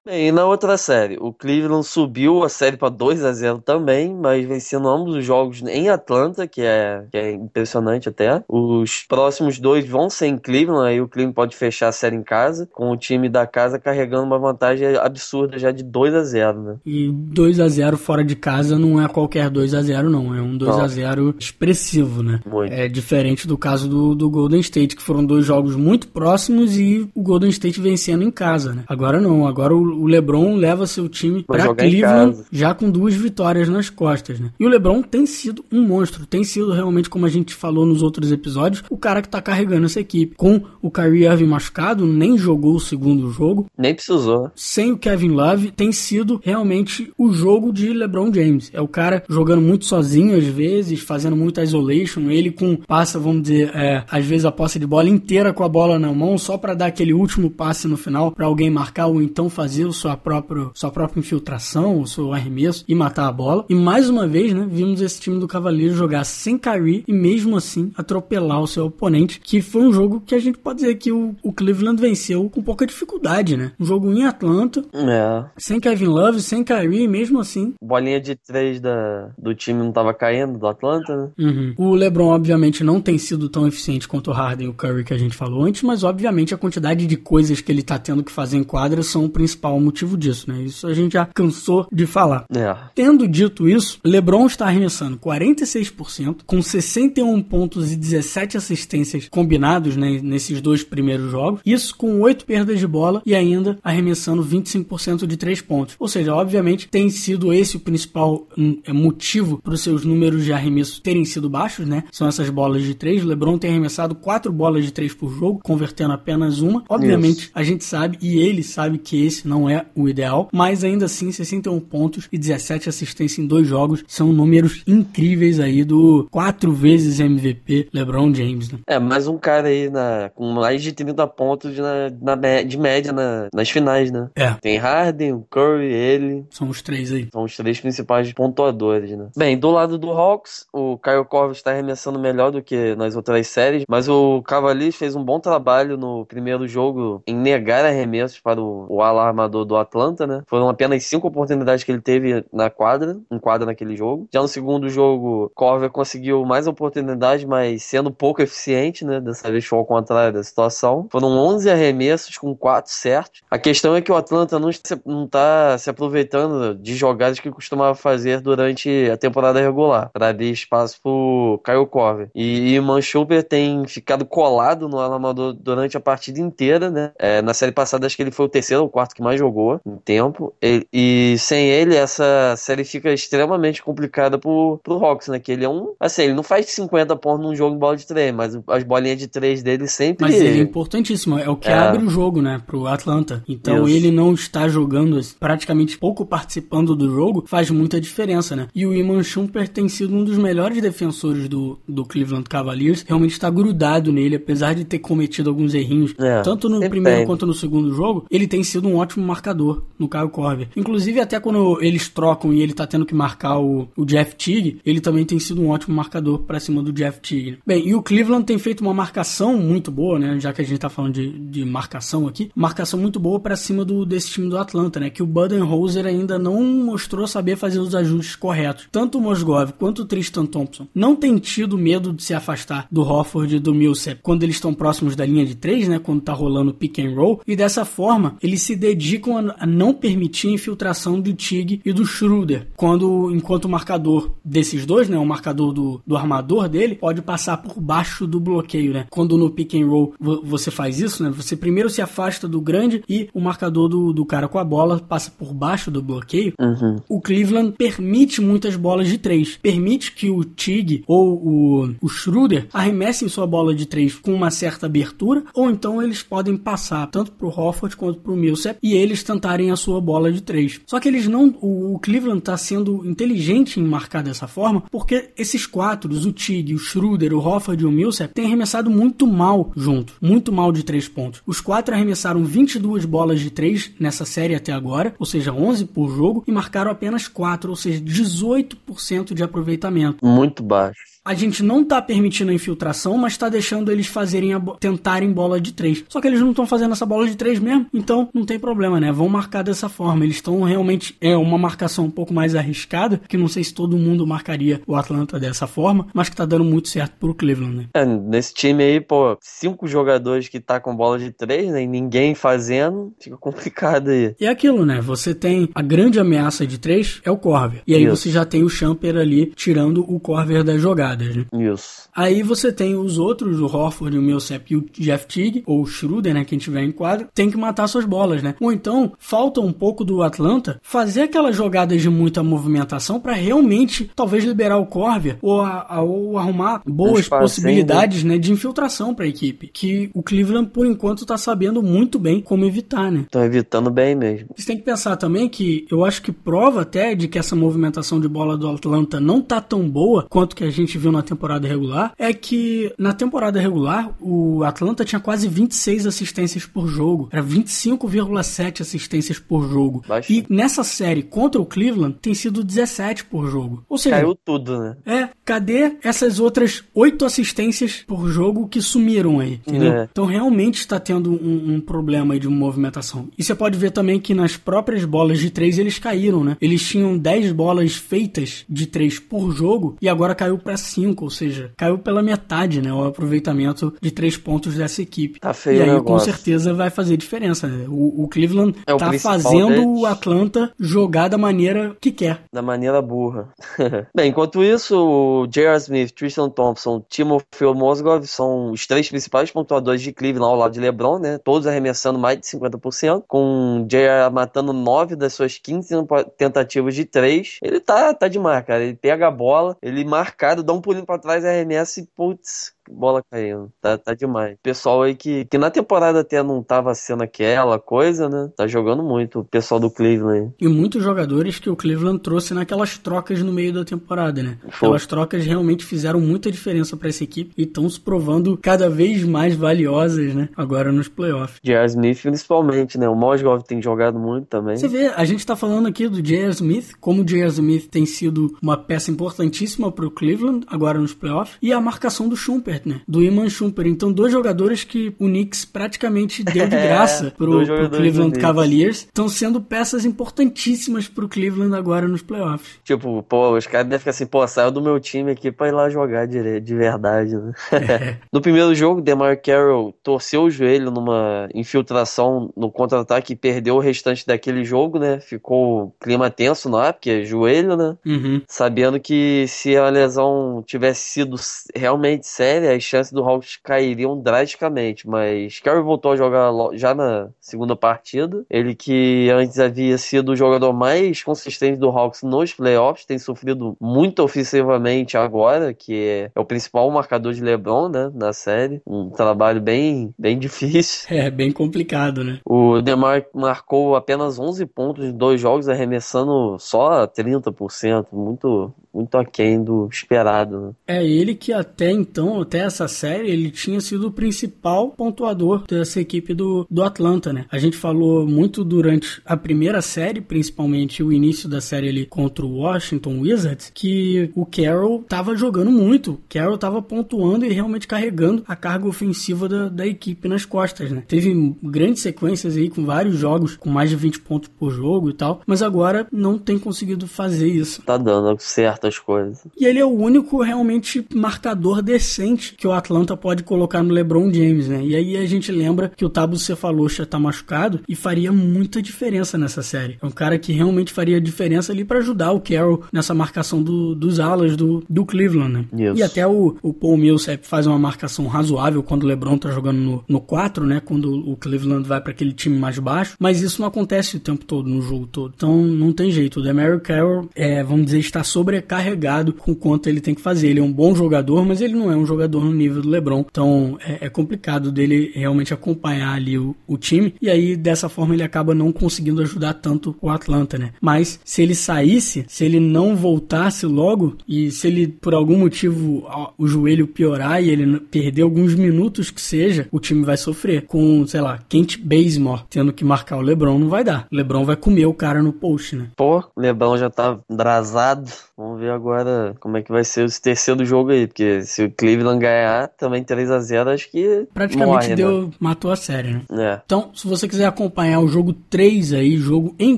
E 0.08 0.32
na 0.32 0.46
outra 0.46 0.78
série, 0.78 1.18
o 1.20 1.34
Cleveland 1.34 1.86
subiu 1.86 2.44
a 2.44 2.50
série 2.50 2.78
para 2.78 2.90
2 2.90 3.24
a 3.24 3.34
0 3.34 3.60
também, 3.60 4.16
mas 4.16 4.46
vencendo 4.46 4.88
ambos 4.88 5.16
os 5.16 5.26
jogos 5.26 5.62
em 5.64 5.90
Atlanta, 5.90 6.48
que 6.48 6.62
é, 6.62 7.06
que 7.12 7.18
é 7.18 7.32
impressionante 7.32 8.10
até. 8.10 8.44
Os 8.48 9.04
próximos 9.08 9.60
dois 9.60 9.88
vão 9.88 10.10
ser 10.10 10.28
em 10.28 10.38
Cleveland, 10.38 10.88
aí 10.88 11.02
o 11.02 11.08
Cleveland 11.08 11.36
pode 11.36 11.56
fechar 11.56 11.90
a 11.90 11.92
série 11.92 12.16
em 12.16 12.24
casa, 12.24 12.68
com 12.72 12.92
o 12.92 12.98
time 12.98 13.30
da 13.30 13.46
casa 13.46 13.78
carregando 13.78 14.24
uma 14.24 14.40
vantagem 14.40 14.96
absurda 14.96 15.60
já 15.60 15.72
de 15.72 15.84
2 15.84 16.16
a 16.16 16.24
0 16.24 16.62
né? 16.62 16.76
E 16.86 17.12
2 17.12 17.60
a 17.60 17.68
0 17.68 17.98
fora 17.98 18.24
de 18.24 18.36
casa 18.36 18.80
não 18.80 19.02
é 19.02 19.08
qualquer 19.08 19.50
2 19.50 19.74
a 19.74 19.82
0 19.82 20.10
não, 20.10 20.34
é 20.34 20.42
um 20.42 20.58
2 20.58 20.80
a 20.80 20.88
0 20.88 21.36
expressivo, 21.38 22.24
né? 22.24 22.40
Muito. 22.46 22.74
É 22.74 22.88
diferente 22.88 23.48
do 23.48 23.58
caso 23.58 23.88
do, 23.88 24.16
do 24.16 24.30
Golden 24.30 24.60
State, 24.62 24.96
que 24.96 25.04
foram 25.04 25.26
dois 25.26 25.46
jogos 25.46 25.76
muito 25.76 26.08
próximos 26.08 26.78
e 26.78 27.10
o 27.14 27.22
Golden 27.22 27.50
State 27.50 27.80
vencendo 27.80 28.24
em 28.24 28.32
casa, 28.32 28.74
né? 28.74 28.84
Agora 28.88 29.20
não, 29.20 29.46
agora 29.46 29.76
o 29.76 29.89
o 29.90 30.06
LeBron 30.06 30.56
leva 30.56 30.88
seu 30.88 31.08
time 31.08 31.44
para 31.44 31.74
Cleveland 31.74 32.38
já 32.52 32.74
com 32.74 32.90
duas 32.90 33.14
vitórias 33.14 33.70
nas 33.70 33.90
costas, 33.90 34.40
né? 34.40 34.52
E 34.60 34.66
o 34.66 34.70
LeBron 34.70 35.02
tem 35.02 35.26
sido 35.26 35.64
um 35.72 35.86
monstro, 35.86 36.26
tem 36.26 36.44
sido 36.44 36.72
realmente 36.72 37.10
como 37.10 37.26
a 37.26 37.30
gente 37.30 37.54
falou 37.54 37.86
nos 37.86 38.02
outros 38.02 38.32
episódios, 38.32 38.84
o 38.90 38.98
cara 38.98 39.22
que 39.22 39.30
tá 39.30 39.42
carregando 39.42 39.86
essa 39.86 40.00
equipe. 40.00 40.36
Com 40.36 40.62
o 40.82 40.92
Kyrie 40.92 41.26
Irving 41.26 41.46
machucado, 41.46 42.06
nem 42.06 42.38
jogou 42.38 42.76
o 42.76 42.80
segundo 42.80 43.30
jogo. 43.32 43.68
Nem 43.78 43.94
precisou. 43.94 44.52
Sem 44.56 44.92
o 44.92 44.98
Kevin 44.98 45.30
Love, 45.30 45.72
tem 45.72 45.92
sido 45.92 46.40
realmente 46.44 47.12
o 47.18 47.32
jogo 47.32 47.72
de 47.72 47.94
LeBron 47.94 48.34
James. 48.34 48.70
É 48.74 48.82
o 48.82 48.88
cara 48.88 49.24
jogando 49.30 49.62
muito 49.62 49.86
sozinho 49.86 50.38
às 50.38 50.46
vezes, 50.46 51.00
fazendo 51.02 51.36
muita 51.36 51.64
isolation, 51.64 52.30
ele 52.30 52.52
com 52.52 52.76
passa, 52.76 53.20
vamos 53.20 53.44
dizer, 53.44 53.72
é, 53.76 54.04
às 54.10 54.26
vezes 54.26 54.46
a 54.46 54.52
posse 54.52 54.80
de 54.80 54.86
bola 54.86 55.10
inteira 55.10 55.54
com 55.54 55.64
a 55.64 55.70
bola 55.70 56.00
na 56.00 56.12
mão, 56.14 56.38
só 56.38 56.58
para 56.58 56.74
dar 56.74 56.88
aquele 56.88 57.14
último 57.14 57.50
passe 57.50 57.88
no 57.88 57.98
final 57.98 58.32
para 58.32 58.46
alguém 58.46 58.70
marcar 58.70 59.08
ou 59.08 59.22
então 59.22 59.50
fazer 59.50 59.79
sua 59.92 60.18
própria, 60.18 60.70
sua 60.74 60.92
própria 60.92 61.20
infiltração, 61.20 62.02
o 62.02 62.08
seu 62.08 62.34
arremesso 62.34 62.84
e 62.88 62.96
matar 62.96 63.28
a 63.28 63.32
bola. 63.32 63.66
E 63.70 63.76
mais 63.76 64.10
uma 64.10 64.28
vez, 64.28 64.54
né, 64.54 64.68
vimos 64.70 65.02
esse 65.02 65.20
time 65.20 65.40
do 65.40 65.48
Cavaleiro 65.48 65.94
jogar 65.94 66.24
sem 66.24 66.58
Kyrie 66.58 67.04
e 67.08 67.14
mesmo 67.14 67.58
assim 67.58 67.92
atropelar 67.96 68.62
o 68.62 68.68
seu 68.68 68.86
oponente, 68.86 69.40
que 69.40 69.62
foi 69.62 69.84
um 69.84 69.94
jogo 69.94 70.22
que 70.26 70.36
a 70.36 70.40
gente 70.40 70.58
pode 70.58 70.80
dizer 70.80 70.96
que 70.96 71.12
o, 71.12 71.36
o 71.44 71.54
Cleveland 71.54 72.02
venceu 72.02 72.50
com 72.50 72.62
pouca 72.62 72.86
dificuldade, 72.86 73.56
né? 73.56 73.72
Um 73.80 73.86
jogo 73.86 74.12
em 74.12 74.26
Atlanta, 74.26 74.84
é. 74.94 75.46
sem 75.58 75.80
Kevin 75.80 76.06
Love, 76.06 76.42
sem 76.42 76.64
Kyrie, 76.64 77.08
mesmo 77.08 77.40
assim. 77.40 77.74
Bolinha 77.82 78.20
de 78.20 78.36
três 78.36 78.80
da, 78.80 79.30
do 79.38 79.54
time 79.54 79.80
não 79.80 79.92
tava 79.92 80.14
caindo, 80.14 80.58
do 80.58 80.68
Atlanta, 80.68 81.16
né? 81.16 81.30
Uhum. 81.40 81.74
O 81.78 81.96
LeBron, 81.96 82.28
obviamente, 82.28 82.84
não 82.84 83.02
tem 83.02 83.18
sido 83.18 83.50
tão 83.50 83.68
eficiente 83.68 84.08
quanto 84.08 84.32
o 84.32 84.34
Harden 84.34 84.68
e 84.68 84.70
o 84.70 84.74
Curry 84.74 85.04
que 85.04 85.14
a 85.14 85.18
gente 85.18 85.36
falou 85.36 85.64
antes, 85.64 85.84
mas 85.84 86.04
obviamente 86.04 86.54
a 86.54 86.58
quantidade 86.58 87.06
de 87.06 87.18
coisas 87.18 87.62
que 87.62 87.72
ele 87.72 87.84
tá 87.84 87.98
tendo 87.98 88.24
que 88.24 88.32
fazer 88.32 88.58
em 88.58 88.64
quadra 88.64 89.04
são 89.04 89.26
o 89.26 89.30
principal 89.30 89.69
principal 89.70 89.80
motivo 89.80 90.18
disso, 90.18 90.52
né? 90.52 90.62
Isso 90.64 90.88
a 90.88 90.94
gente 90.94 91.14
já 91.14 91.26
cansou 91.26 91.88
de 91.92 92.06
falar. 92.06 92.46
É. 92.56 92.76
Tendo 92.96 93.28
dito 93.28 93.68
isso, 93.68 94.00
LeBron 94.04 94.46
está 94.48 94.66
arremessando 94.66 95.18
46%, 95.18 96.38
com 96.46 96.62
61 96.62 97.42
pontos 97.44 97.92
e 97.92 97.96
17 97.96 98.58
assistências 98.58 99.28
combinados 99.30 99.96
né, 99.96 100.20
nesses 100.24 100.62
dois 100.62 100.84
primeiros 100.84 101.32
jogos. 101.32 101.62
Isso 101.66 101.96
com 101.96 102.22
8 102.22 102.46
perdas 102.46 102.80
de 102.80 102.88
bola 102.88 103.22
e 103.26 103.36
ainda 103.36 103.78
arremessando 103.84 104.44
25% 104.44 105.26
de 105.28 105.38
3 105.38 105.62
pontos. 105.62 105.96
Ou 106.00 106.08
seja, 106.08 106.34
obviamente 106.34 106.88
tem 106.88 107.10
sido 107.10 107.54
esse 107.54 107.78
o 107.78 107.80
principal 107.80 108.48
hum, 108.58 108.80
é, 108.86 108.94
motivo 108.94 109.60
para 109.62 109.74
os 109.74 109.82
seus 109.82 110.04
números 110.06 110.46
de 110.46 110.54
arremesso 110.54 111.02
terem 111.02 111.26
sido 111.26 111.50
baixos, 111.50 111.86
né? 111.86 112.04
São 112.12 112.28
essas 112.28 112.50
bolas 112.50 112.84
de 112.84 112.96
3. 112.96 113.24
LeBron 113.24 113.58
tem 113.58 113.72
arremessado 113.72 114.16
4 114.16 114.52
bolas 114.52 114.86
de 114.86 114.92
3 114.92 115.14
por 115.14 115.32
jogo, 115.32 115.60
convertendo 115.64 116.14
apenas 116.14 116.60
uma. 116.60 116.84
Obviamente, 116.90 117.44
isso. 117.44 117.52
a 117.54 117.64
gente 117.64 117.84
sabe 117.84 118.18
e 118.22 118.40
ele 118.40 118.64
sabe 118.64 118.98
que 118.98 119.26
esse 119.26 119.48
não 119.48 119.59
é 119.68 119.86
o 119.96 120.08
ideal, 120.08 120.48
mas 120.54 120.84
ainda 120.84 121.06
assim 121.06 121.32
61 121.32 121.80
pontos 121.80 122.30
e 122.32 122.38
17 122.38 122.88
assistências 122.88 123.40
em 123.40 123.48
dois 123.48 123.68
jogos 123.68 124.04
são 124.08 124.32
números 124.32 124.84
incríveis 124.86 125.60
aí 125.60 125.84
do 125.84 126.28
quatro 126.30 126.72
vezes 126.72 127.20
MVP 127.20 127.90
LeBron 127.92 128.34
James, 128.34 128.72
né? 128.72 128.80
É, 128.86 129.00
mais 129.00 129.28
um 129.28 129.38
cara 129.38 129.68
aí 129.68 129.90
na, 129.90 130.30
com 130.36 130.52
mais 130.52 130.84
de 130.84 130.92
30 130.92 131.26
pontos 131.28 131.78
na, 131.78 132.12
na 132.22 132.62
de 132.62 132.78
média 132.78 133.12
na, 133.12 133.48
nas 133.54 133.70
finais, 133.70 134.12
né? 134.12 134.30
É. 134.36 134.54
Tem 134.62 134.78
Harden, 134.78 135.34
o 135.34 135.46
Curry, 135.50 135.92
ele. 135.92 136.46
São 136.50 136.70
os 136.70 136.82
três 136.82 137.12
aí. 137.12 137.28
São 137.32 137.44
os 137.44 137.56
três 137.56 137.80
principais 137.80 138.32
pontuadores, 138.34 139.12
né? 139.12 139.30
Bem, 139.36 139.58
do 139.58 139.70
lado 139.72 139.98
do 139.98 140.12
Hawks, 140.12 140.68
o 140.74 140.98
Kyle 140.98 141.26
Korver 141.26 141.56
está 141.56 141.72
arremessando 141.72 142.20
melhor 142.20 142.52
do 142.52 142.62
que 142.62 142.96
nas 142.96 143.16
outras 143.16 143.48
séries, 143.48 143.84
mas 143.88 144.08
o 144.08 144.42
Cavaliers 144.44 144.96
fez 144.96 145.16
um 145.16 145.24
bom 145.24 145.40
trabalho 145.40 145.98
no 145.98 146.26
primeiro 146.26 146.68
jogo 146.68 147.22
em 147.26 147.36
negar 147.36 147.86
arremessos 147.86 148.40
para 148.40 148.62
o, 148.62 148.86
o 148.90 149.02
alarmador 149.02 149.49
do 149.50 149.76
Atlanta, 149.76 150.26
né? 150.26 150.44
Foram 150.48 150.70
apenas 150.70 151.04
cinco 151.04 151.28
oportunidades 151.28 151.84
que 151.84 151.92
ele 151.92 152.02
teve 152.02 152.46
na 152.52 152.70
quadra, 152.70 153.18
em 153.32 153.40
quadra 153.40 153.66
naquele 153.66 153.96
jogo. 153.96 154.28
Já 154.34 154.42
no 154.42 154.48
segundo 154.48 154.90
jogo, 154.90 155.52
Corver 155.56 155.90
conseguiu 155.90 156.46
mais 156.46 156.68
oportunidades, 156.68 157.46
mas 157.46 157.84
sendo 157.84 158.12
pouco 158.12 158.42
eficiente, 158.42 159.06
né? 159.06 159.20
Dessa 159.20 159.52
vez 159.52 159.66
foi 159.66 159.80
ao 159.80 159.86
contrário 159.86 160.34
da 160.34 160.44
situação. 160.44 161.08
Foram 161.12 161.30
11 161.30 161.70
arremessos 161.70 162.38
com 162.38 162.56
4 162.56 162.92
certos. 162.92 163.42
A 163.50 163.58
questão 163.58 163.96
é 163.96 164.02
que 164.02 164.12
o 164.12 164.16
Atlanta 164.16 164.60
não, 164.60 164.70
não 165.06 165.28
tá 165.28 165.78
se 165.78 165.90
aproveitando 165.90 166.76
de 166.76 166.96
jogadas 166.96 167.40
que 167.40 167.52
costumava 167.52 167.96
fazer 167.96 168.42
durante 168.42 169.10
a 169.12 169.18
temporada 169.18 169.60
regular, 169.60 170.10
para 170.12 170.30
abrir 170.30 170.52
espaço 170.52 171.00
pro 171.02 171.62
Kyle 171.64 171.86
Corver. 171.86 172.30
E 172.36 172.76
Iman 172.76 173.02
Schubert 173.02 173.44
tem 173.44 173.86
ficado 173.88 174.26
colado 174.26 174.88
no 174.88 175.00
alarmador 175.00 175.54
durante 175.54 175.98
a 175.98 176.00
partida 176.00 176.40
inteira, 176.40 176.90
né? 176.90 177.12
É, 177.18 177.42
na 177.42 177.54
série 177.54 177.72
passada, 177.72 178.06
acho 178.06 178.16
que 178.16 178.24
ele 178.24 178.32
foi 178.32 178.46
o 178.46 178.50
terceiro 178.50 178.84
ou 178.84 178.90
quarto 178.90 179.16
que 179.16 179.22
mais 179.22 179.39
jogou 179.40 179.80
em 179.86 179.98
tempo. 179.98 180.54
E, 180.62 180.86
e 180.94 181.36
sem 181.40 181.70
ele, 181.70 181.96
essa 181.96 182.56
série 182.58 182.84
fica 182.84 183.12
extremamente 183.12 183.82
complicada 183.82 184.38
pro, 184.38 184.80
pro 184.84 185.04
Hawks, 185.04 185.28
né? 185.30 185.40
Que 185.40 185.52
ele 185.52 185.66
é 185.66 185.70
um. 185.70 185.94
Assim, 186.00 186.24
ele 186.24 186.34
não 186.34 186.44
faz 186.44 186.68
50 186.68 187.16
pontos 187.16 187.46
num 187.46 187.56
jogo 187.56 187.76
em 187.76 187.80
bola 187.80 187.98
de 187.98 188.06
três, 188.06 188.34
mas 188.34 188.60
as 188.68 188.84
bolinhas 188.84 189.18
de 189.18 189.28
três 189.28 189.64
dele 189.64 189.88
sempre. 189.88 190.26
Mas 190.26 190.36
ele 190.40 190.60
é 190.60 190.62
importantíssimo, 190.62 191.40
é 191.40 191.50
o 191.50 191.56
que 191.56 191.70
é. 191.70 191.74
abre 191.74 192.06
o 192.06 192.10
jogo, 192.10 192.42
né? 192.42 192.62
Pro 192.66 192.86
Atlanta. 192.88 193.44
Então 193.48 193.88
Isso. 193.88 193.96
ele 193.96 194.12
não 194.12 194.34
está 194.34 194.68
jogando, 194.68 195.20
praticamente 195.40 195.98
pouco 195.98 196.26
participando 196.26 196.96
do 196.96 197.10
jogo, 197.10 197.46
faz 197.48 197.70
muita 197.70 198.00
diferença, 198.00 198.56
né? 198.56 198.68
E 198.76 198.86
o 198.86 198.94
Iman 198.94 199.24
Shumpert 199.24 199.70
tem 199.70 199.88
sido 199.88 200.16
um 200.16 200.24
dos 200.24 200.38
melhores 200.38 200.82
defensores 200.82 201.48
do, 201.48 201.80
do 201.88 202.06
Cleveland 202.06 202.48
Cavaliers. 202.50 203.04
Realmente 203.08 203.32
está 203.32 203.50
grudado 203.50 204.12
nele, 204.12 204.36
apesar 204.36 204.76
de 204.76 204.84
ter 204.84 205.00
cometido 205.00 205.50
alguns 205.50 205.74
errinhos, 205.74 206.14
é, 206.20 206.42
tanto 206.42 206.70
no 206.70 206.80
primeiro 206.90 207.26
quanto 207.26 207.46
no 207.46 207.54
segundo 207.54 207.94
jogo, 207.94 208.26
ele 208.30 208.48
tem 208.48 208.64
sido 208.64 208.88
um 208.88 208.98
ótimo 208.98 209.26
marcador 209.30 209.84
no 209.98 210.10
Kyle 210.10 210.30
Korver. 210.30 210.70
Inclusive, 210.76 211.20
até 211.20 211.40
quando 211.40 211.82
eles 211.82 212.10
trocam 212.10 212.54
e 212.54 212.62
ele 212.62 212.74
tá 212.74 212.86
tendo 212.86 213.06
que 213.06 213.16
marcar 213.16 213.60
o, 213.60 213.88
o 213.96 214.06
Jeff 214.06 214.36
Teague, 214.36 214.82
ele 214.86 215.00
também 215.00 215.26
tem 215.26 215.40
sido 215.40 215.62
um 215.62 215.70
ótimo 215.70 215.96
marcador 215.96 216.40
para 216.40 216.60
cima 216.60 216.82
do 216.82 216.92
Jeff 216.92 217.20
Teague. 217.20 217.60
Bem, 217.66 217.88
e 217.88 217.96
o 217.96 218.02
Cleveland 218.02 218.46
tem 218.46 218.58
feito 218.58 218.82
uma 218.82 218.94
marcação 218.94 219.58
muito 219.58 219.92
boa, 219.92 220.20
né? 220.20 220.40
Já 220.40 220.52
que 220.54 220.62
a 220.62 220.66
gente 220.66 220.80
tá 220.80 220.90
falando 220.90 221.14
de, 221.14 221.30
de 221.30 221.66
marcação 221.66 222.28
aqui, 222.28 222.52
marcação 222.56 223.00
muito 223.00 223.20
boa 223.20 223.40
para 223.40 223.56
cima 223.56 223.86
do, 223.86 224.06
desse 224.06 224.32
time 224.32 224.50
do 224.50 224.58
Atlanta, 224.58 225.00
né? 225.00 225.10
Que 225.10 225.24
o 225.24 225.28
Budenholzer 225.28 226.06
ainda 226.06 226.40
não 226.40 226.64
mostrou 226.64 227.28
saber 227.28 227.56
fazer 227.56 227.80
os 227.80 227.94
ajustes 227.94 228.36
corretos. 228.36 228.88
Tanto 228.92 229.18
o 229.18 229.22
Mosgov 229.22 229.74
quanto 229.74 230.04
o 230.04 230.06
Tristan 230.06 230.46
Thompson 230.46 230.88
não 230.94 231.16
tem 231.16 231.38
tido 231.38 231.78
medo 231.78 232.14
de 232.14 232.24
se 232.24 232.34
afastar 232.34 232.88
do 232.92 233.02
Hofford 233.02 233.56
e 233.56 233.60
do 233.60 233.74
Millsap 233.74 234.20
quando 234.22 234.44
eles 234.44 234.56
estão 234.56 234.74
próximos 234.74 235.16
da 235.16 235.26
linha 235.26 235.46
de 235.46 235.56
três, 235.56 235.88
né? 235.88 236.00
Quando 236.00 236.22
tá 236.22 236.34
rolando 236.34 236.74
pick 236.74 237.00
and 237.00 237.16
roll. 237.16 237.42
E 237.46 237.56
dessa 237.56 237.86
forma, 237.86 238.38
eles 238.42 238.62
se 238.62 238.76
dedicam 238.76 239.19
a, 239.38 239.56
a 239.60 239.66
não 239.66 239.94
permitir 239.94 240.48
a 240.48 240.52
infiltração 240.52 241.20
do 241.20 241.34
Tig 241.34 241.82
e 241.86 241.94
do 241.94 242.06
Schroeder. 242.06 242.68
Quando, 242.76 243.32
enquanto 243.34 243.66
o 243.66 243.70
marcador 243.70 244.32
desses 244.44 244.86
dois, 244.86 245.10
né? 245.10 245.18
O 245.18 245.26
marcador 245.26 245.74
do, 245.74 246.02
do 246.06 246.16
armador 246.16 246.68
dele 246.68 246.96
pode 246.96 247.22
passar 247.22 247.58
por 247.58 247.80
baixo 247.80 248.26
do 248.26 248.40
bloqueio, 248.40 248.94
né? 248.94 249.08
Quando 249.10 249.38
no 249.38 249.50
pick 249.50 249.76
and 249.76 249.88
roll 249.88 250.14
você 250.44 250.72
faz 250.72 251.00
isso, 251.00 251.24
né? 251.24 251.30
Você 251.30 251.56
primeiro 251.56 251.90
se 251.90 252.02
afasta 252.02 252.48
do 252.48 252.62
grande 252.62 253.04
e 253.08 253.30
o 253.34 253.40
marcador 253.40 253.90
do, 253.90 254.14
do 254.14 254.26
cara 254.26 254.48
com 254.48 254.60
a 254.60 254.64
bola 254.64 255.00
passa 255.00 255.32
por 255.32 255.54
baixo 255.54 255.92
do 255.92 256.02
bloqueio. 256.02 256.54
Uhum. 256.60 256.98
O 257.08 257.22
Cleveland 257.22 257.74
permite 257.78 258.42
muitas 258.42 258.76
bolas 258.76 259.08
de 259.08 259.18
três. 259.18 259.58
Permite 259.62 260.12
que 260.14 260.30
o 260.30 260.44
Tig 260.44 261.04
ou 261.08 261.36
o, 261.36 261.96
o 262.02 262.10
Schroeder 262.10 262.68
arremessem 262.74 263.28
sua 263.28 263.48
bola 263.48 263.74
de 263.74 263.86
três 263.86 264.16
com 264.16 264.34
uma 264.34 264.52
certa 264.52 264.86
abertura, 264.86 265.44
ou 265.54 265.70
então 265.70 266.02
eles 266.02 266.24
podem 266.24 266.58
passar 266.58 267.08
tanto 267.08 267.32
pro 267.32 267.48
Hofford 267.48 267.96
quanto 267.96 268.20
pro 268.20 268.36
Millsap 268.36 268.78
e 268.82 268.94
eles 269.10 269.24
tentarem 269.24 269.72
a 269.72 269.76
sua 269.76 270.00
bola 270.00 270.32
de 270.32 270.42
três. 270.42 270.80
Só 270.86 271.00
que 271.00 271.08
eles 271.08 271.28
não. 271.28 271.56
O, 271.62 271.96
o 271.96 272.00
Cleveland 272.00 272.40
está 272.40 272.56
sendo 272.56 273.06
inteligente 273.06 273.80
em 273.80 273.84
marcar 273.84 274.24
dessa 274.24 274.48
forma, 274.48 274.84
porque 274.92 275.32
esses 275.38 275.66
quatro, 275.66 276.12
o 276.14 276.32
Tig, 276.32 276.74
o 276.74 276.80
Schroeder, 276.80 277.34
o 277.34 277.40
Hofford 277.40 277.84
e 277.84 277.86
o 277.86 277.92
Millsap, 277.92 278.34
têm 278.34 278.46
arremessado 278.46 278.90
muito 278.90 279.26
mal 279.26 279.72
junto. 279.76 280.14
Muito 280.22 280.52
mal 280.52 280.72
de 280.72 280.84
três 280.84 281.08
pontos. 281.08 281.42
Os 281.46 281.60
quatro 281.60 281.94
arremessaram 281.94 282.44
22 282.44 283.06
bolas 283.06 283.40
de 283.40 283.50
três 283.50 283.92
nessa 284.00 284.26
série 284.26 284.56
até 284.56 284.72
agora, 284.72 285.16
ou 285.18 285.26
seja, 285.26 285.52
11 285.52 285.86
por 285.86 286.16
jogo, 286.16 286.44
e 286.48 286.52
marcaram 286.52 286.92
apenas 286.92 287.28
4, 287.28 287.70
ou 287.70 287.76
seja, 287.76 288.00
18% 288.02 289.34
de 289.34 289.44
aproveitamento. 289.44 290.26
Muito 290.26 290.62
baixo 290.62 291.09
a 291.24 291.34
gente 291.34 291.62
não 291.64 291.84
tá 291.84 292.02
permitindo 292.02 292.52
a 292.52 292.54
infiltração, 292.54 293.18
mas 293.18 293.38
tá 293.38 293.50
deixando 293.50 293.92
eles 293.92 294.08
fazerem 294.08 294.54
a 294.54 294.60
tentarem 294.80 295.32
bola 295.32 295.60
de 295.60 295.74
três. 295.74 296.04
Só 296.08 296.22
que 296.22 296.28
eles 296.28 296.40
não 296.40 296.52
estão 296.52 296.66
fazendo 296.66 296.94
essa 296.94 297.06
bola 297.06 297.28
de 297.28 297.36
três 297.36 297.60
mesmo, 297.60 297.86
então 297.94 298.30
não 298.34 298.46
tem 298.46 298.58
problema, 298.58 299.00
né? 299.00 299.12
Vão 299.12 299.28
marcar 299.28 299.64
dessa 299.64 299.90
forma. 299.90 300.24
Eles 300.24 300.38
estão 300.38 300.64
realmente 300.64 301.16
é 301.22 301.36
uma 301.36 301.58
marcação 301.58 302.06
um 302.06 302.12
pouco 302.12 302.34
mais 302.34 302.56
arriscada, 302.56 303.22
que 303.28 303.38
não 303.38 303.48
sei 303.48 303.64
se 303.64 303.74
todo 303.74 303.98
mundo 303.98 304.26
marcaria 304.26 304.82
o 304.88 304.96
Atlanta 304.96 305.40
dessa 305.40 305.68
forma, 305.68 306.08
mas 306.14 306.30
que 306.30 306.36
tá 306.36 306.46
dando 306.46 306.64
muito 306.64 306.90
certo 306.90 307.14
pro 307.20 307.36
Cleveland, 307.36 307.76
né? 307.76 307.86
É, 307.94 308.06
nesse 308.06 308.54
time 308.54 308.84
aí, 308.84 309.02
pô, 309.02 309.38
cinco 309.42 309.88
jogadores 309.88 310.48
que 310.48 310.60
tá 310.60 310.80
com 310.80 310.96
bola 310.96 311.20
de 311.20 311.32
três, 311.32 311.70
né? 311.72 311.84
E 311.84 311.88
ninguém 311.88 312.34
fazendo, 312.34 313.14
fica 313.20 313.36
complicado 313.38 314.10
aí. 314.10 314.36
E 314.40 314.46
é 314.46 314.50
aquilo, 314.50 314.86
né? 314.86 315.02
Você 315.02 315.36
tem 315.36 315.70
a 315.76 315.82
grande 315.82 316.20
ameaça 316.20 316.66
de 316.66 316.78
três 316.78 317.22
é 317.24 317.32
o 317.32 317.38
Corver. 317.38 317.82
E 317.86 317.94
aí 317.94 318.04
Isso. 318.04 318.16
você 318.16 318.30
já 318.30 318.46
tem 318.46 318.64
o 318.64 318.70
Champer 318.70 319.16
ali 319.18 319.48
tirando 319.56 320.02
o 320.10 320.20
Corver 320.20 320.64
da 320.64 320.78
jogada 320.78 321.09
jogadas, 321.10 321.36
né? 321.36 321.46
Isso. 321.54 322.10
Aí 322.16 322.44
você 322.44 322.72
tem 322.72 322.96
os 322.96 323.18
outros, 323.18 323.60
o 323.60 323.66
Horford, 323.66 324.18
o 324.18 324.22
Millsap 324.22 324.72
e 324.72 324.76
o 324.76 324.86
Jeff 324.98 325.28
Teague, 325.28 325.64
ou 325.66 325.82
o 325.82 325.86
Schroeder, 325.86 326.34
né, 326.34 326.46
quem 326.46 326.60
tiver 326.60 326.84
em 326.84 326.92
quadro, 326.92 327.28
tem 327.34 327.50
que 327.50 327.58
matar 327.58 327.88
suas 327.88 328.06
bolas, 328.06 328.44
né? 328.44 328.56
Ou 328.60 328.72
então, 328.72 329.14
falta 329.18 329.62
um 329.62 329.72
pouco 329.72 330.04
do 330.04 330.22
Atlanta 330.22 330.80
fazer 330.82 331.24
aquelas 331.24 331.56
jogadas 331.56 332.02
de 332.02 332.10
muita 332.10 332.44
movimentação 332.44 333.20
para 333.20 333.34
realmente, 333.34 334.10
talvez, 334.16 334.44
liberar 334.44 334.78
o 334.78 334.86
Corver 334.86 335.38
ou, 335.42 335.62
a, 335.62 335.86
a, 335.90 336.02
ou 336.02 336.38
arrumar 336.38 336.82
boas 336.86 337.28
possibilidades, 337.28 338.24
né, 338.24 338.38
de 338.38 338.52
infiltração 338.52 339.14
para 339.14 339.26
a 339.26 339.28
equipe, 339.28 339.68
que 339.68 340.10
o 340.14 340.22
Cleveland, 340.22 340.70
por 340.70 340.86
enquanto, 340.86 341.26
tá 341.26 341.38
sabendo 341.38 341.82
muito 341.82 342.20
bem 342.20 342.42
como 342.42 342.66
evitar, 342.66 343.12
né? 343.12 343.22
Estão 343.22 343.44
evitando 343.44 343.90
bem 343.90 344.16
mesmo. 344.16 344.50
Você 344.56 344.68
tem 344.68 344.78
que 344.78 344.84
pensar 344.84 345.16
também 345.16 345.48
que 345.48 345.86
eu 345.92 346.04
acho 346.04 346.22
que 346.22 346.32
prova 346.32 346.82
até 346.82 347.16
de 347.16 347.28
que 347.28 347.40
essa 347.40 347.56
movimentação 347.56 348.20
de 348.20 348.28
bola 348.28 348.58
do 348.58 348.70
Atlanta 348.70 349.20
não 349.20 349.42
tá 349.42 349.62
tão 349.62 349.90
boa 349.90 350.26
quanto 350.30 350.56
que 350.56 350.64
a 350.64 350.70
gente 350.70 350.98
viu 351.00 351.12
na 351.12 351.22
temporada 351.22 351.68
regular 351.68 352.14
é 352.18 352.34
que 352.34 352.94
na 352.98 353.14
temporada 353.14 353.60
regular 353.60 354.14
o 354.20 354.64
Atlanta 354.64 355.06
tinha 355.06 355.20
quase 355.20 355.48
26 355.48 356.06
assistências 356.06 356.66
por 356.66 356.88
jogo. 356.88 357.30
Era 357.32 357.44
25,7 357.44 358.82
assistências 358.82 359.40
por 359.40 359.68
jogo. 359.70 360.04
E 360.30 360.46
nessa 360.50 360.84
série 360.84 361.24
contra 361.24 361.62
o 361.62 361.66
Cleveland 361.66 362.18
tem 362.22 362.34
sido 362.34 362.64
17 362.64 363.26
por 363.26 363.50
jogo. 363.50 363.84
Ou 363.90 363.98
seja, 363.98 364.18
caiu 364.18 364.36
tudo, 364.36 364.78
né? 364.80 364.98
É, 365.06 365.30
cadê 365.46 365.98
essas 366.04 366.40
outras 366.40 366.84
8 366.94 367.26
assistências 367.26 368.04
por 368.06 368.28
jogo 368.30 368.68
que 368.68 368.82
sumiram 368.82 369.40
aí? 369.40 369.60
Entendeu? 369.66 369.94
É. 369.94 370.08
Então 370.12 370.26
realmente 370.26 370.80
está 370.80 371.00
tendo 371.00 371.32
um, 371.32 371.76
um, 371.76 371.82
problema 371.82 372.34
aí 372.34 372.40
de 372.40 372.48
movimentação. 372.48 373.30
E 373.38 373.44
você 373.44 373.56
pode 373.56 373.78
ver 373.78 373.92
também 373.92 374.20
que 374.20 374.34
nas 374.34 374.58
próprias 374.58 375.06
bolas 375.06 375.40
de 375.40 375.50
3 375.50 375.80
eles 375.80 375.98
caíram, 375.98 376.44
né? 376.44 376.58
Eles 376.62 376.86
tinham 376.88 377.18
10 377.18 377.52
bolas 377.52 377.96
feitas 377.96 378.66
de 378.70 378.86
3 378.86 379.20
por 379.20 379.52
jogo 379.52 379.98
e 380.02 380.10
agora 380.10 380.36
caiu 380.36 380.58
para 380.58 380.78
5, 380.90 381.24
ou 381.24 381.30
seja, 381.30 381.72
caiu 381.78 381.98
pela 382.00 382.22
metade, 382.22 382.82
né? 382.82 382.94
O 382.94 383.06
aproveitamento 383.06 383.94
de 384.02 384.12
três 384.12 384.38
pontos 384.38 384.76
dessa 384.76 385.02
equipe. 385.02 385.40
Tá 385.40 385.54
feio 385.54 385.86
e 385.86 385.90
aí, 385.90 386.02
com 386.02 386.20
certeza, 386.20 386.74
vai 386.74 386.90
fazer 386.90 387.18
diferença. 387.18 387.68
Né? 387.68 387.86
O, 387.88 388.24
o 388.24 388.28
Cleveland 388.28 388.76
É 388.86 388.96
tá 388.96 389.14
fazendo 389.14 389.70
deles. 389.70 389.86
o 389.86 390.06
Atlanta 390.06 390.72
jogar 390.80 391.28
da 391.28 391.38
maneira 391.38 391.96
que 392.00 392.12
quer. 392.12 392.42
Da 392.52 392.62
maneira 392.62 393.02
burra. 393.02 393.50
Bem, 394.16 394.30
enquanto 394.30 394.64
isso, 394.64 394.98
o 394.98 395.48
J.R. 395.48 395.78
Smith, 395.78 396.12
Tristan 396.12 396.50
Thompson, 396.50 397.04
Timothy 397.10 397.66
Mozgov 397.76 398.26
são 398.26 398.72
os 398.72 398.86
três 398.88 399.10
principais 399.10 399.52
pontuadores 399.52 400.02
de 400.02 400.12
Cleveland 400.12 400.52
ao 400.52 400.60
lado 400.60 400.74
de 400.74 400.80
LeBron, 400.80 401.20
né? 401.20 401.38
Todos 401.38 401.68
arremessando 401.68 402.20
mais 402.20 402.40
de 402.40 402.46
50%, 402.46 403.24
com 403.28 403.86
J.R. 403.90 404.30
matando 404.32 404.74
9 404.74 405.16
das 405.16 405.34
suas 405.34 405.58
15 405.58 405.96
tentativas 406.38 406.96
de 406.96 407.06
3. 407.06 407.60
Ele 407.62 407.80
tá, 407.80 408.14
tá 408.14 408.28
demais, 408.28 408.66
cara. 408.66 408.84
Ele 408.84 408.96
pega 408.96 409.28
a 409.28 409.32
bola, 409.32 409.78
ele 409.82 410.04
marcado, 410.04 410.64
dá 410.64 410.74
um 410.74 410.79
pulinho 410.82 411.06
pra 411.06 411.20
trás, 411.20 411.46
arremessa 411.46 412.00
e, 412.02 412.08
putz, 412.08 412.74
bola 412.90 413.22
caindo. 413.30 413.72
Tá, 413.82 413.98
tá 413.98 414.14
demais. 414.14 414.58
Pessoal 414.62 415.04
aí 415.04 415.16
que, 415.16 415.46
que 415.46 415.58
na 415.58 415.70
temporada 415.70 416.20
até 416.22 416.42
não 416.42 416.64
tava 416.64 416.94
sendo 416.96 417.24
aquela 417.24 417.80
coisa, 417.80 418.28
né? 418.28 418.50
Tá 418.56 418.68
jogando 418.68 419.04
muito. 419.04 419.40
O 419.40 419.46
pessoal 419.46 419.80
do 419.80 419.90
Cleveland. 419.90 420.54
E 420.60 420.68
muitos 420.68 421.04
jogadores 421.04 421.60
que 421.60 421.70
o 421.70 421.76
Cleveland 421.76 422.20
trouxe 422.20 422.54
naquelas 422.54 422.98
trocas 422.98 423.42
no 423.42 423.52
meio 423.52 423.74
da 423.74 423.86
temporada, 423.86 424.42
né? 424.42 424.58
Foi. 424.62 424.90
Aquelas 424.90 425.06
trocas 425.06 425.46
realmente 425.46 425.86
fizeram 425.86 426.20
muita 426.20 426.52
diferença 426.52 426.98
para 426.98 427.10
essa 427.10 427.24
equipe 427.24 427.54
e 427.58 427.64
estão 427.64 427.90
se 427.90 428.00
provando 428.00 428.58
cada 428.58 428.90
vez 428.90 429.24
mais 429.24 429.56
valiosas, 429.56 430.34
né? 430.34 430.50
Agora 430.56 430.92
nos 430.92 431.08
playoffs. 431.08 431.60
J.R. 431.64 431.86
Smith, 431.86 432.22
principalmente, 432.22 432.98
né? 432.98 433.08
O 433.08 433.16
Mozgov 433.16 433.64
tem 433.64 433.82
jogado 433.82 434.18
muito 434.18 434.48
também. 434.48 434.78
Você 434.78 434.88
vê, 434.88 435.08
a 435.08 435.26
gente 435.26 435.46
tá 435.46 435.56
falando 435.56 435.88
aqui 435.88 436.08
do 436.08 436.22
J.R. 436.22 436.52
Smith, 436.52 436.94
como 437.00 437.22
o 437.22 437.26
J.R. 437.26 437.48
Smith 437.48 437.90
tem 437.90 438.06
sido 438.06 438.58
uma 438.62 438.78
peça 438.78 439.12
importantíssima 439.12 439.92
pro 439.92 440.12
Cleveland, 440.12 440.66
agora 440.68 441.00
nos 441.00 441.14
playoffs, 441.14 441.58
e 441.62 441.72
a 441.72 441.82
marcação 441.82 442.28
do 442.28 442.36
Schumpert, 442.36 442.79
né? 442.86 443.02
Do 443.08 443.22
Iman 443.22 443.50
Schumpert. 443.50 443.88
Então, 443.88 444.12
dois 444.12 444.32
jogadores 444.32 444.84
que 444.84 445.14
o 445.20 445.26
Knicks 445.26 445.66
praticamente 445.66 446.44
deu 446.44 446.68
de 446.68 446.76
graça 446.78 447.34
pro, 447.38 447.66
pro 447.66 447.90
Cleveland. 447.90 448.40
Cavaliers, 448.40 449.00
estão 449.00 449.28
sendo 449.28 449.62
peças 449.62 450.06
importantíssimas 450.06 451.08
pro 451.08 451.28
Cleveland 451.28 451.76
agora 451.76 452.08
nos 452.08 452.22
playoffs. 452.22 452.80
Tipo, 452.84 453.22
pô, 453.24 453.56
os 453.56 453.68
caras 453.68 453.88
devem 453.88 454.00
ficar 454.00 454.12
assim, 454.12 454.26
pô, 454.26 454.46
saiu 454.48 454.72
do 454.72 454.82
meu 454.82 455.00
time 455.00 455.32
aqui 455.32 455.52
pra 455.52 455.68
ir 455.68 455.72
lá 455.72 455.90
jogar 455.90 456.26
de, 456.26 456.60
de 456.60 456.76
verdade, 456.76 457.36
né? 457.36 457.54
no 458.32 458.42
primeiro 458.42 458.74
jogo, 458.74 459.02
DeMar 459.02 459.42
Carroll 459.42 459.94
torceu 460.04 460.44
o 460.44 460.52
joelho 460.52 460.92
numa 460.92 461.50
infiltração 461.54 462.52
no 462.56 462.72
contra-ataque 462.72 463.34
e 463.34 463.36
perdeu 463.36 463.76
o 463.76 463.80
restante 463.80 464.26
daquele 464.26 464.64
jogo, 464.64 465.00
né? 465.00 465.20
Ficou 465.20 465.96
clima 466.00 466.30
tenso 466.30 466.70
ar, 466.76 466.94
porque 466.94 467.10
é 467.10 467.24
joelho, 467.24 467.76
né? 467.76 467.98
Uhum. 468.06 468.42
Sabendo 468.48 469.00
que 469.00 469.46
se 469.48 469.76
a 469.76 469.90
lesão 469.90 470.64
tivesse 470.66 471.02
sido 471.02 471.36
realmente 471.76 472.28
séria, 472.28 472.69
as 472.72 472.84
chances 472.84 473.12
do 473.12 473.24
Hawks 473.24 473.58
cairiam 473.64 474.20
drasticamente. 474.20 475.08
Mas 475.08 475.60
Carroll 475.60 475.84
voltou 475.84 476.12
a 476.12 476.16
jogar 476.16 476.52
já 476.74 476.94
na 476.94 477.30
segunda 477.40 477.76
partida. 477.76 478.46
Ele 478.50 478.76
que 478.76 479.30
antes 479.32 479.60
havia 479.60 479.98
sido 479.98 480.32
o 480.32 480.36
jogador 480.36 480.74
mais 480.74 481.24
consistente 481.24 481.78
do 481.78 481.90
Hawks 481.90 482.24
nos 482.24 482.54
playoffs, 482.54 483.06
tem 483.06 483.18
sofrido 483.18 483.76
muito 483.80 484.24
ofensivamente 484.24 485.18
agora, 485.18 485.74
que 485.74 485.94
é, 485.94 486.32
é 486.36 486.40
o 486.40 486.46
principal 486.46 486.90
marcador 486.92 487.34
de 487.34 487.42
LeBron, 487.42 487.90
né, 487.90 488.12
na 488.14 488.34
série. 488.34 488.82
Um 488.86 489.10
trabalho 489.10 489.62
bem, 489.62 490.14
bem 490.18 490.38
difícil. 490.38 491.08
É 491.10 491.30
bem 491.30 491.52
complicado, 491.52 492.24
né? 492.24 492.40
O 492.46 492.82
DeMar 492.82 493.26
marcou 493.34 493.96
apenas 493.96 494.40
11 494.40 494.66
pontos 494.66 495.06
em 495.06 495.12
dois 495.12 495.40
jogos, 495.40 495.68
arremessando 495.68 496.58
só 496.60 497.06
30%, 497.08 498.08
muito, 498.12 498.74
muito 498.94 499.18
aquém 499.18 499.64
do 499.64 499.88
esperado. 499.92 500.60
Né? 500.60 500.72
É 500.88 501.06
ele 501.06 501.36
que 501.36 501.52
até 501.52 501.92
então, 501.92 502.42
até 502.42 502.59
essa 502.60 502.88
série, 502.88 503.30
ele 503.30 503.52
tinha 503.52 503.82
sido 503.82 504.08
o 504.08 504.12
principal 504.12 504.90
pontuador 504.92 505.64
dessa 505.68 506.00
equipe 506.00 506.34
do, 506.34 506.66
do 506.70 506.84
Atlanta, 506.84 507.34
né? 507.34 507.46
A 507.52 507.58
gente 507.58 507.78
falou 507.78 508.28
muito 508.28 508.64
durante 508.64 509.22
a 509.26 509.36
primeira 509.36 509.82
série, 509.82 510.22
principalmente 510.22 511.04
o 511.04 511.12
início 511.12 511.50
da 511.50 511.62
série 511.62 511.90
ali 511.90 512.06
contra 512.06 512.46
o 512.46 512.58
Washington 512.58 513.20
Wizards, 513.20 513.72
que 513.74 514.32
o 514.36 514.46
Carroll 514.46 515.04
tava 515.08 515.36
jogando 515.36 515.72
muito. 515.72 516.20
Carroll 516.30 516.58
tava 516.58 516.82
pontuando 516.82 517.46
e 517.46 517.54
realmente 517.54 517.88
carregando 517.88 518.44
a 518.48 518.56
carga 518.56 518.88
ofensiva 518.88 519.48
da, 519.48 519.70
da 519.70 519.88
equipe 519.88 520.28
nas 520.28 520.46
costas, 520.46 520.92
né? 520.92 521.04
Teve 521.08 521.56
grandes 521.62 522.02
sequências 522.02 522.56
aí 522.56 522.70
com 522.70 522.86
vários 522.86 523.18
jogos 523.18 523.56
com 523.58 523.70
mais 523.70 523.90
de 523.90 523.96
20 523.96 524.22
pontos 524.22 524.50
por 524.60 524.72
jogo 524.72 525.10
e 525.10 525.14
tal, 525.14 525.42
mas 525.46 525.62
agora 525.62 526.08
não 526.12 526.38
tem 526.38 526.58
conseguido 526.58 527.08
fazer 527.08 527.48
isso. 527.48 527.82
Tá 527.84 527.98
dando 527.98 528.38
certas 528.40 528.98
coisas. 528.98 529.40
E 529.58 529.66
ele 529.66 529.80
é 529.80 529.86
o 529.86 529.90
único 529.90 530.42
realmente 530.42 531.06
marcador 531.14 531.82
decente 531.82 532.39
que 532.58 532.68
o 532.68 532.72
Atlanta 532.72 533.16
pode 533.18 533.44
colocar 533.44 533.84
no 533.84 533.94
LeBron 533.94 534.32
James, 534.34 534.68
né? 534.68 534.82
E 534.84 534.96
aí 534.96 535.18
a 535.18 535.26
gente 535.26 535.52
lembra 535.52 535.92
que 535.96 536.06
o 536.06 536.10
Tabo 536.10 536.38
Cefalocha 536.38 537.06
tá 537.06 537.20
machucado 537.20 537.80
e 537.88 537.96
faria 537.96 538.32
muita 538.32 538.82
diferença 538.82 539.38
nessa 539.38 539.62
série. 539.62 539.98
É 540.02 540.06
um 540.06 540.12
cara 540.12 540.38
que 540.40 540.52
realmente 540.54 540.92
faria 540.94 541.20
diferença 541.22 541.72
ali 541.72 541.84
para 541.84 542.00
ajudar 542.00 542.32
o 542.32 542.40
Carroll 542.42 542.84
nessa 542.92 543.14
marcação 543.14 543.62
do- 543.62 543.96
dos 543.96 544.20
alas 544.20 544.56
do, 544.56 544.84
do 544.90 545.06
Cleveland, 545.06 545.52
né? 545.54 545.66
E 545.98 546.04
até 546.04 546.26
o, 546.28 546.56
o 546.62 546.74
Paul 546.74 546.98
Millsap 546.98 547.46
faz 547.46 547.68
uma 547.68 547.78
marcação 547.80 548.28
razoável 548.28 548.82
quando 548.84 549.04
o 549.04 549.08
LeBron 549.08 549.38
tá 549.38 549.52
jogando 549.52 549.78
no, 549.80 550.04
no 550.08 550.22
4, 550.22 550.66
né? 550.66 550.82
Quando 550.84 551.12
o 551.30 551.36
Cleveland 551.36 551.88
vai 551.88 552.00
para 552.02 552.12
aquele 552.12 552.34
time 552.34 552.58
mais 552.58 552.78
baixo. 552.80 553.16
Mas 553.20 553.42
isso 553.42 553.62
não 553.62 553.68
acontece 553.68 554.18
o 554.18 554.20
tempo 554.20 554.46
todo, 554.46 554.70
no 554.70 554.82
jogo 554.82 555.08
todo. 555.08 555.34
Então 555.36 555.62
não 555.62 555.92
tem 555.92 556.12
jeito. 556.12 556.40
O 556.40 556.44
Demario 556.44 556.80
Carroll, 556.80 557.30
é, 557.36 557.64
vamos 557.64 557.86
dizer, 557.86 558.00
está 558.00 558.24
sobrecarregado 558.24 559.34
com 559.34 559.52
o 559.52 559.56
quanto 559.56 559.88
ele 559.88 560.02
tem 560.02 560.14
que 560.14 560.22
fazer. 560.22 560.50
Ele 560.50 560.60
é 560.60 560.64
um 560.64 560.72
bom 560.72 560.94
jogador, 560.96 561.46
mas 561.46 561.62
ele 561.62 561.74
não 561.74 561.92
é 561.92 561.96
um 561.96 562.06
jogador 562.06 562.29
no 562.30 562.54
nível 562.54 562.82
do 562.82 562.90
LeBron. 562.90 563.26
Então 563.30 563.78
é, 563.86 564.06
é 564.06 564.10
complicado 564.10 564.72
dele 564.72 565.12
realmente 565.16 565.54
acompanhar 565.54 566.14
ali 566.14 566.38
o, 566.38 566.56
o 566.68 566.78
time. 566.78 567.16
E 567.22 567.30
aí, 567.30 567.56
dessa 567.56 567.88
forma, 567.88 568.14
ele 568.14 568.24
acaba 568.24 568.54
não 568.54 568.72
conseguindo 568.72 569.22
ajudar 569.22 569.54
tanto 569.56 569.96
o 570.02 570.10
Atlanta, 570.10 570.58
né? 570.58 570.72
Mas 570.82 571.20
se 571.24 571.42
ele 571.42 571.56
saísse, 571.56 572.26
se 572.28 572.46
ele 572.46 572.60
não 572.60 572.96
voltasse 572.96 573.66
logo, 573.66 574.18
e 574.28 574.52
se 574.52 574.68
ele, 574.68 574.88
por 574.88 575.14
algum 575.14 575.38
motivo, 575.38 576.04
ó, 576.06 576.32
o 576.38 576.48
joelho 576.48 576.88
piorar 576.88 577.42
e 577.42 577.50
ele 577.50 577.80
perder 577.80 578.24
alguns 578.24 578.56
minutos 578.56 579.10
que 579.10 579.22
seja, 579.22 579.68
o 579.72 579.80
time 579.80 580.04
vai 580.04 580.18
sofrer. 580.18 580.66
Com, 580.66 581.06
sei 581.08 581.22
lá, 581.22 581.40
Kent 581.48 581.78
Bazemore 581.78 582.44
tendo 582.50 582.74
que 582.74 582.84
marcar 582.84 583.18
o 583.18 583.22
LeBron, 583.22 583.58
não 583.58 583.70
vai 583.70 583.84
dar. 583.84 584.08
O 584.12 584.16
LeBron 584.16 584.44
vai 584.44 584.56
comer 584.56 584.86
o 584.86 584.94
cara 584.94 585.24
no 585.24 585.32
post, 585.32 585.76
né? 585.76 585.88
Pô, 585.96 586.24
Lebron 586.36 586.78
já 586.78 586.90
tá 586.90 587.20
atrasado. 587.30 588.12
Vamos 588.38 588.60
ver 588.60 588.72
agora 588.72 589.36
como 589.40 589.58
é 589.58 589.62
que 589.62 589.72
vai 589.72 589.84
ser 589.84 590.06
esse 590.06 590.22
terceiro 590.22 590.66
jogo 590.66 590.92
aí. 590.92 591.08
Porque 591.08 591.42
se 591.42 591.64
o 591.64 591.72
Cleveland 591.72 592.19
ganhar, 592.20 592.68
também 592.70 593.04
3x0, 593.04 593.74
acho 593.74 593.90
que. 593.90 594.28
Praticamente 594.34 594.90
morre, 594.90 594.96
deu, 594.96 595.32
matou 595.40 595.72
a 595.72 595.76
série, 595.76 596.12
né? 596.14 596.20
Né? 596.30 596.54
É. 596.54 596.62
Então, 596.66 596.92
se 596.94 597.08
você 597.08 597.28
quiser 597.28 597.46
acompanhar 597.46 598.00
o 598.00 598.08
jogo 598.08 598.34
3 598.34 598.94
aí, 598.94 599.18
jogo 599.18 599.56
em 599.60 599.78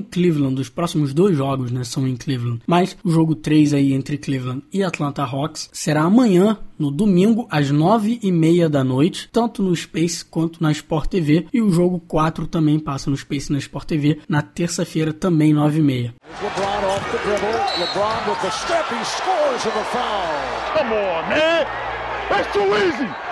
Cleveland, 0.00 0.60
os 0.60 0.68
próximos 0.68 1.12
dois 1.14 1.36
jogos, 1.36 1.70
né, 1.70 1.84
são 1.84 2.06
em 2.06 2.16
Cleveland. 2.16 2.60
Mas 2.66 2.96
o 3.04 3.10
jogo 3.10 3.34
3 3.34 3.74
aí 3.74 3.92
entre 3.92 4.18
Cleveland 4.18 4.62
e 4.72 4.82
Atlanta 4.82 5.22
Hawks 5.22 5.68
será 5.72 6.02
amanhã, 6.02 6.58
no 6.78 6.90
domingo, 6.90 7.46
às 7.50 7.70
9 7.70 8.18
e 8.22 8.32
meia 8.32 8.68
da 8.68 8.82
noite, 8.82 9.28
tanto 9.32 9.62
no 9.62 9.74
Space 9.74 10.24
quanto 10.24 10.62
na 10.62 10.72
Sport 10.72 11.10
TV. 11.10 11.46
E 11.52 11.60
o 11.62 11.70
jogo 11.70 12.00
4 12.00 12.46
também 12.46 12.78
passa 12.78 13.08
no 13.08 13.16
Space 13.16 13.50
e 13.50 13.52
na 13.52 13.58
Sport 13.58 13.86
TV, 13.86 14.20
na 14.28 14.42
terça-feira, 14.42 15.12
também 15.12 15.52
9 15.52 15.78
e 15.78 15.82
meia. 15.82 16.14
LeBron 16.42 16.86
off 16.88 17.10
the 17.10 17.18
dribble. 17.18 17.62
LeBron 17.78 18.30
with 18.30 18.40
the 18.42 18.50
step. 18.50 18.84
He 18.90 19.04
scores 19.04 19.64
and 19.66 19.80
a 19.80 19.84
foul. 19.84 20.76
Come 20.76 20.92
on, 20.92 21.28
man. 21.28 21.91
That's 22.32 22.50
too 22.54 22.62
easy. 22.62 23.31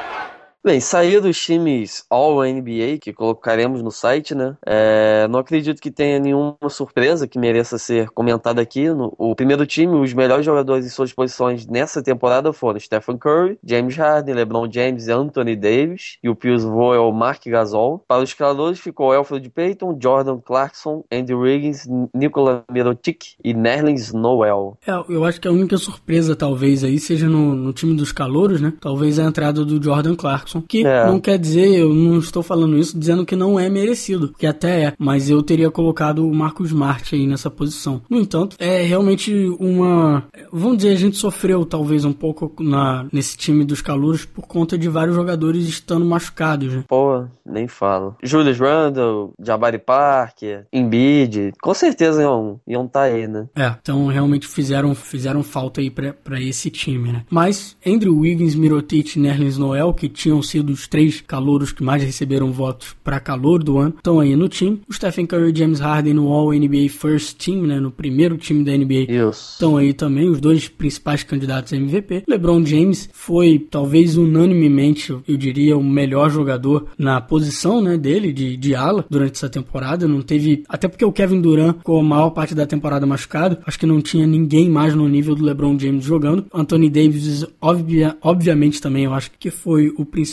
Bem, 0.63 0.79
sair 0.79 1.23
dos 1.23 1.41
times 1.41 2.05
All-NBA, 2.11 2.99
que 3.01 3.15
colocaremos 3.15 3.83
no 3.83 3.91
site, 3.91 4.35
né? 4.35 4.59
É, 4.67 5.27
não 5.29 5.39
acredito 5.39 5.81
que 5.81 5.91
tenha 5.91 6.19
nenhuma 6.19 6.55
surpresa 6.69 7.27
que 7.27 7.39
mereça 7.39 7.79
ser 7.79 8.11
comentada 8.11 8.61
aqui. 8.61 8.91
No, 8.91 9.15
o 9.17 9.35
primeiro 9.35 9.65
time, 9.65 9.97
os 9.97 10.13
melhores 10.13 10.45
jogadores 10.45 10.85
em 10.85 10.91
suas 10.91 11.15
posições 11.15 11.67
nessa 11.67 12.03
temporada 12.03 12.53
foram 12.53 12.79
Stephen 12.79 13.17
Curry, 13.17 13.59
James 13.65 13.97
Harden, 13.97 14.35
LeBron 14.35 14.71
James 14.71 15.07
e 15.07 15.13
Anthony 15.13 15.57
Davis, 15.57 16.19
e 16.23 16.29
o 16.29 16.37
pivô 16.37 16.95
é 16.95 17.01
o 17.01 17.11
Mark 17.11 17.43
Gasol. 17.47 18.05
Para 18.07 18.23
os 18.23 18.35
calores 18.35 18.79
ficou 18.79 19.15
Alfred 19.15 19.49
Payton, 19.49 19.99
Jordan 19.99 20.41
Clarkson, 20.41 21.03
Andy 21.11 21.35
Wiggins, 21.35 21.89
Nikola 22.15 22.65
Mirotic 22.71 23.29
e 23.43 23.55
Nerlens 23.55 24.13
Noel. 24.13 24.77
É, 24.87 24.93
eu 25.09 25.25
acho 25.25 25.41
que 25.41 25.49
a 25.49 25.53
única 25.53 25.79
surpresa, 25.79 26.37
talvez, 26.37 26.85
aí 26.85 26.99
seja 26.99 27.31
no, 27.31 27.55
no 27.55 27.73
time 27.73 27.97
dos 27.97 28.13
calouros, 28.13 28.61
né? 28.61 28.75
Talvez 28.79 29.19
a 29.19 29.25
entrada 29.25 29.65
do 29.65 29.83
Jordan 29.83 30.15
Clarkson. 30.15 30.50
Clarkson, 30.51 30.63
que 30.67 30.85
é. 30.85 31.07
não 31.07 31.21
quer 31.21 31.39
dizer, 31.39 31.79
eu 31.79 31.95
não 31.95 32.19
estou 32.19 32.43
falando 32.43 32.77
isso 32.77 32.99
dizendo 32.99 33.25
que 33.25 33.37
não 33.37 33.59
é 33.59 33.69
merecido, 33.69 34.35
que 34.37 34.47
até 34.47 34.85
é, 34.85 34.93
mas 34.99 35.31
eu 35.31 35.43
teria 35.43 35.71
colocado 35.71 36.27
o 36.27 36.35
Marcos 36.35 36.69
Smart 36.69 37.15
aí 37.15 37.27
nessa 37.27 37.51
posição. 37.51 38.03
No 38.09 38.19
entanto, 38.19 38.57
é 38.59 38.83
realmente 38.83 39.33
uma, 39.59 40.25
vamos 40.53 40.79
dizer, 40.79 40.91
a 40.91 40.97
gente 40.97 41.17
sofreu 41.17 41.65
talvez 41.65 42.05
um 42.05 42.13
pouco 42.13 42.53
na 42.63 43.07
nesse 43.13 43.37
time 43.37 43.65
dos 43.65 43.81
calouros 43.81 44.25
por 44.25 44.47
conta 44.47 44.77
de 44.77 44.89
vários 44.89 45.15
jogadores 45.15 45.67
estando 45.69 46.05
machucados, 46.05 46.73
né? 46.73 46.85
Pô, 46.89 47.25
nem 47.45 47.69
falo. 47.69 48.17
Julius 48.23 48.59
Randle, 48.59 49.33
Jabari 49.41 49.79
Parker, 49.79 50.67
Embiid, 50.73 51.53
com 51.61 51.75
certeza 51.75 52.23
iam 52.23 52.61
estar 52.67 52.87
tá 52.91 53.03
aí, 53.03 53.27
né? 53.27 53.49
É, 53.55 53.75
então 53.81 54.07
realmente 54.07 54.47
fizeram, 54.47 54.95
fizeram 54.95 55.43
falta 55.43 55.81
aí 55.81 55.91
para 55.91 56.41
esse 56.41 56.71
time, 56.71 57.13
né? 57.13 57.25
Mas 57.31 57.77
Andrew 57.87 58.19
Wiggins, 58.19 58.55
Mirotic 58.55 59.17
e 59.17 59.21
Nerlens 59.21 59.59
Noel, 59.59 59.93
que 59.93 60.09
tinham 60.09 60.40
sido 60.43 60.71
os 60.71 60.87
três 60.87 61.21
calouros 61.21 61.73
que 61.73 61.83
mais 61.83 62.03
receberam 62.03 62.51
votos 62.53 62.95
para 63.05 63.21
calor 63.21 63.63
do 63.63 63.79
ano, 63.79 63.95
estão 63.97 64.21
aí 64.21 64.35
no 64.37 64.49
time. 64.49 64.81
O 64.89 64.93
Stephen 64.93 65.27
Curry 65.27 65.53
e 65.53 65.57
James 65.57 65.81
Harden 65.81 66.15
no 66.15 66.29
All 66.33 66.53
NBA 66.53 66.89
First 66.89 67.37
Team, 67.45 67.63
né? 67.63 67.81
No 67.81 67.91
primeiro 67.91 68.37
time 68.37 68.65
da 68.65 68.77
NBA. 68.77 69.31
Estão 69.31 69.77
aí 69.77 69.93
também 69.93 70.29
os 70.29 70.41
dois 70.41 70.69
principais 70.69 71.23
candidatos 71.23 71.73
a 71.73 71.77
MVP. 71.77 72.25
LeBron 72.27 72.65
James 72.65 73.09
foi 73.13 73.59
talvez 73.59 74.17
unanimemente, 74.17 75.17
eu 75.27 75.37
diria, 75.37 75.77
o 75.77 75.85
melhor 75.85 76.31
jogador 76.31 76.89
na 76.99 77.21
posição, 77.21 77.81
né, 77.81 77.97
dele 77.97 78.33
de, 78.33 78.57
de 78.57 78.75
ala 78.75 79.05
durante 79.09 79.33
essa 79.33 79.49
temporada. 79.49 80.07
Não 80.07 80.23
teve, 80.23 80.65
até 80.69 80.89
porque 80.89 81.05
o 81.05 81.13
Kevin 81.13 81.41
Durant 81.41 81.77
com 81.83 81.99
a 81.99 82.03
maior 82.03 82.31
parte 82.31 82.55
da 82.55 82.67
temporada 82.67 83.07
machucado, 83.07 83.59
acho 83.67 83.79
que 83.79 83.87
não 83.87 84.01
tinha 84.01 84.27
ninguém 84.27 84.69
mais 84.69 84.95
no 84.95 85.09
nível 85.09 85.35
do 85.35 85.45
LeBron 85.45 85.79
James 85.79 86.05
jogando. 86.05 86.47
Anthony 86.53 86.89
Davis, 86.89 87.45
obvia, 87.61 88.17
obviamente 88.23 88.81
também, 88.81 89.05
eu 89.05 89.15
acho 89.15 89.31
que 89.39 89.51
foi 89.51 89.93
o 89.97 90.05
principal 90.05 90.30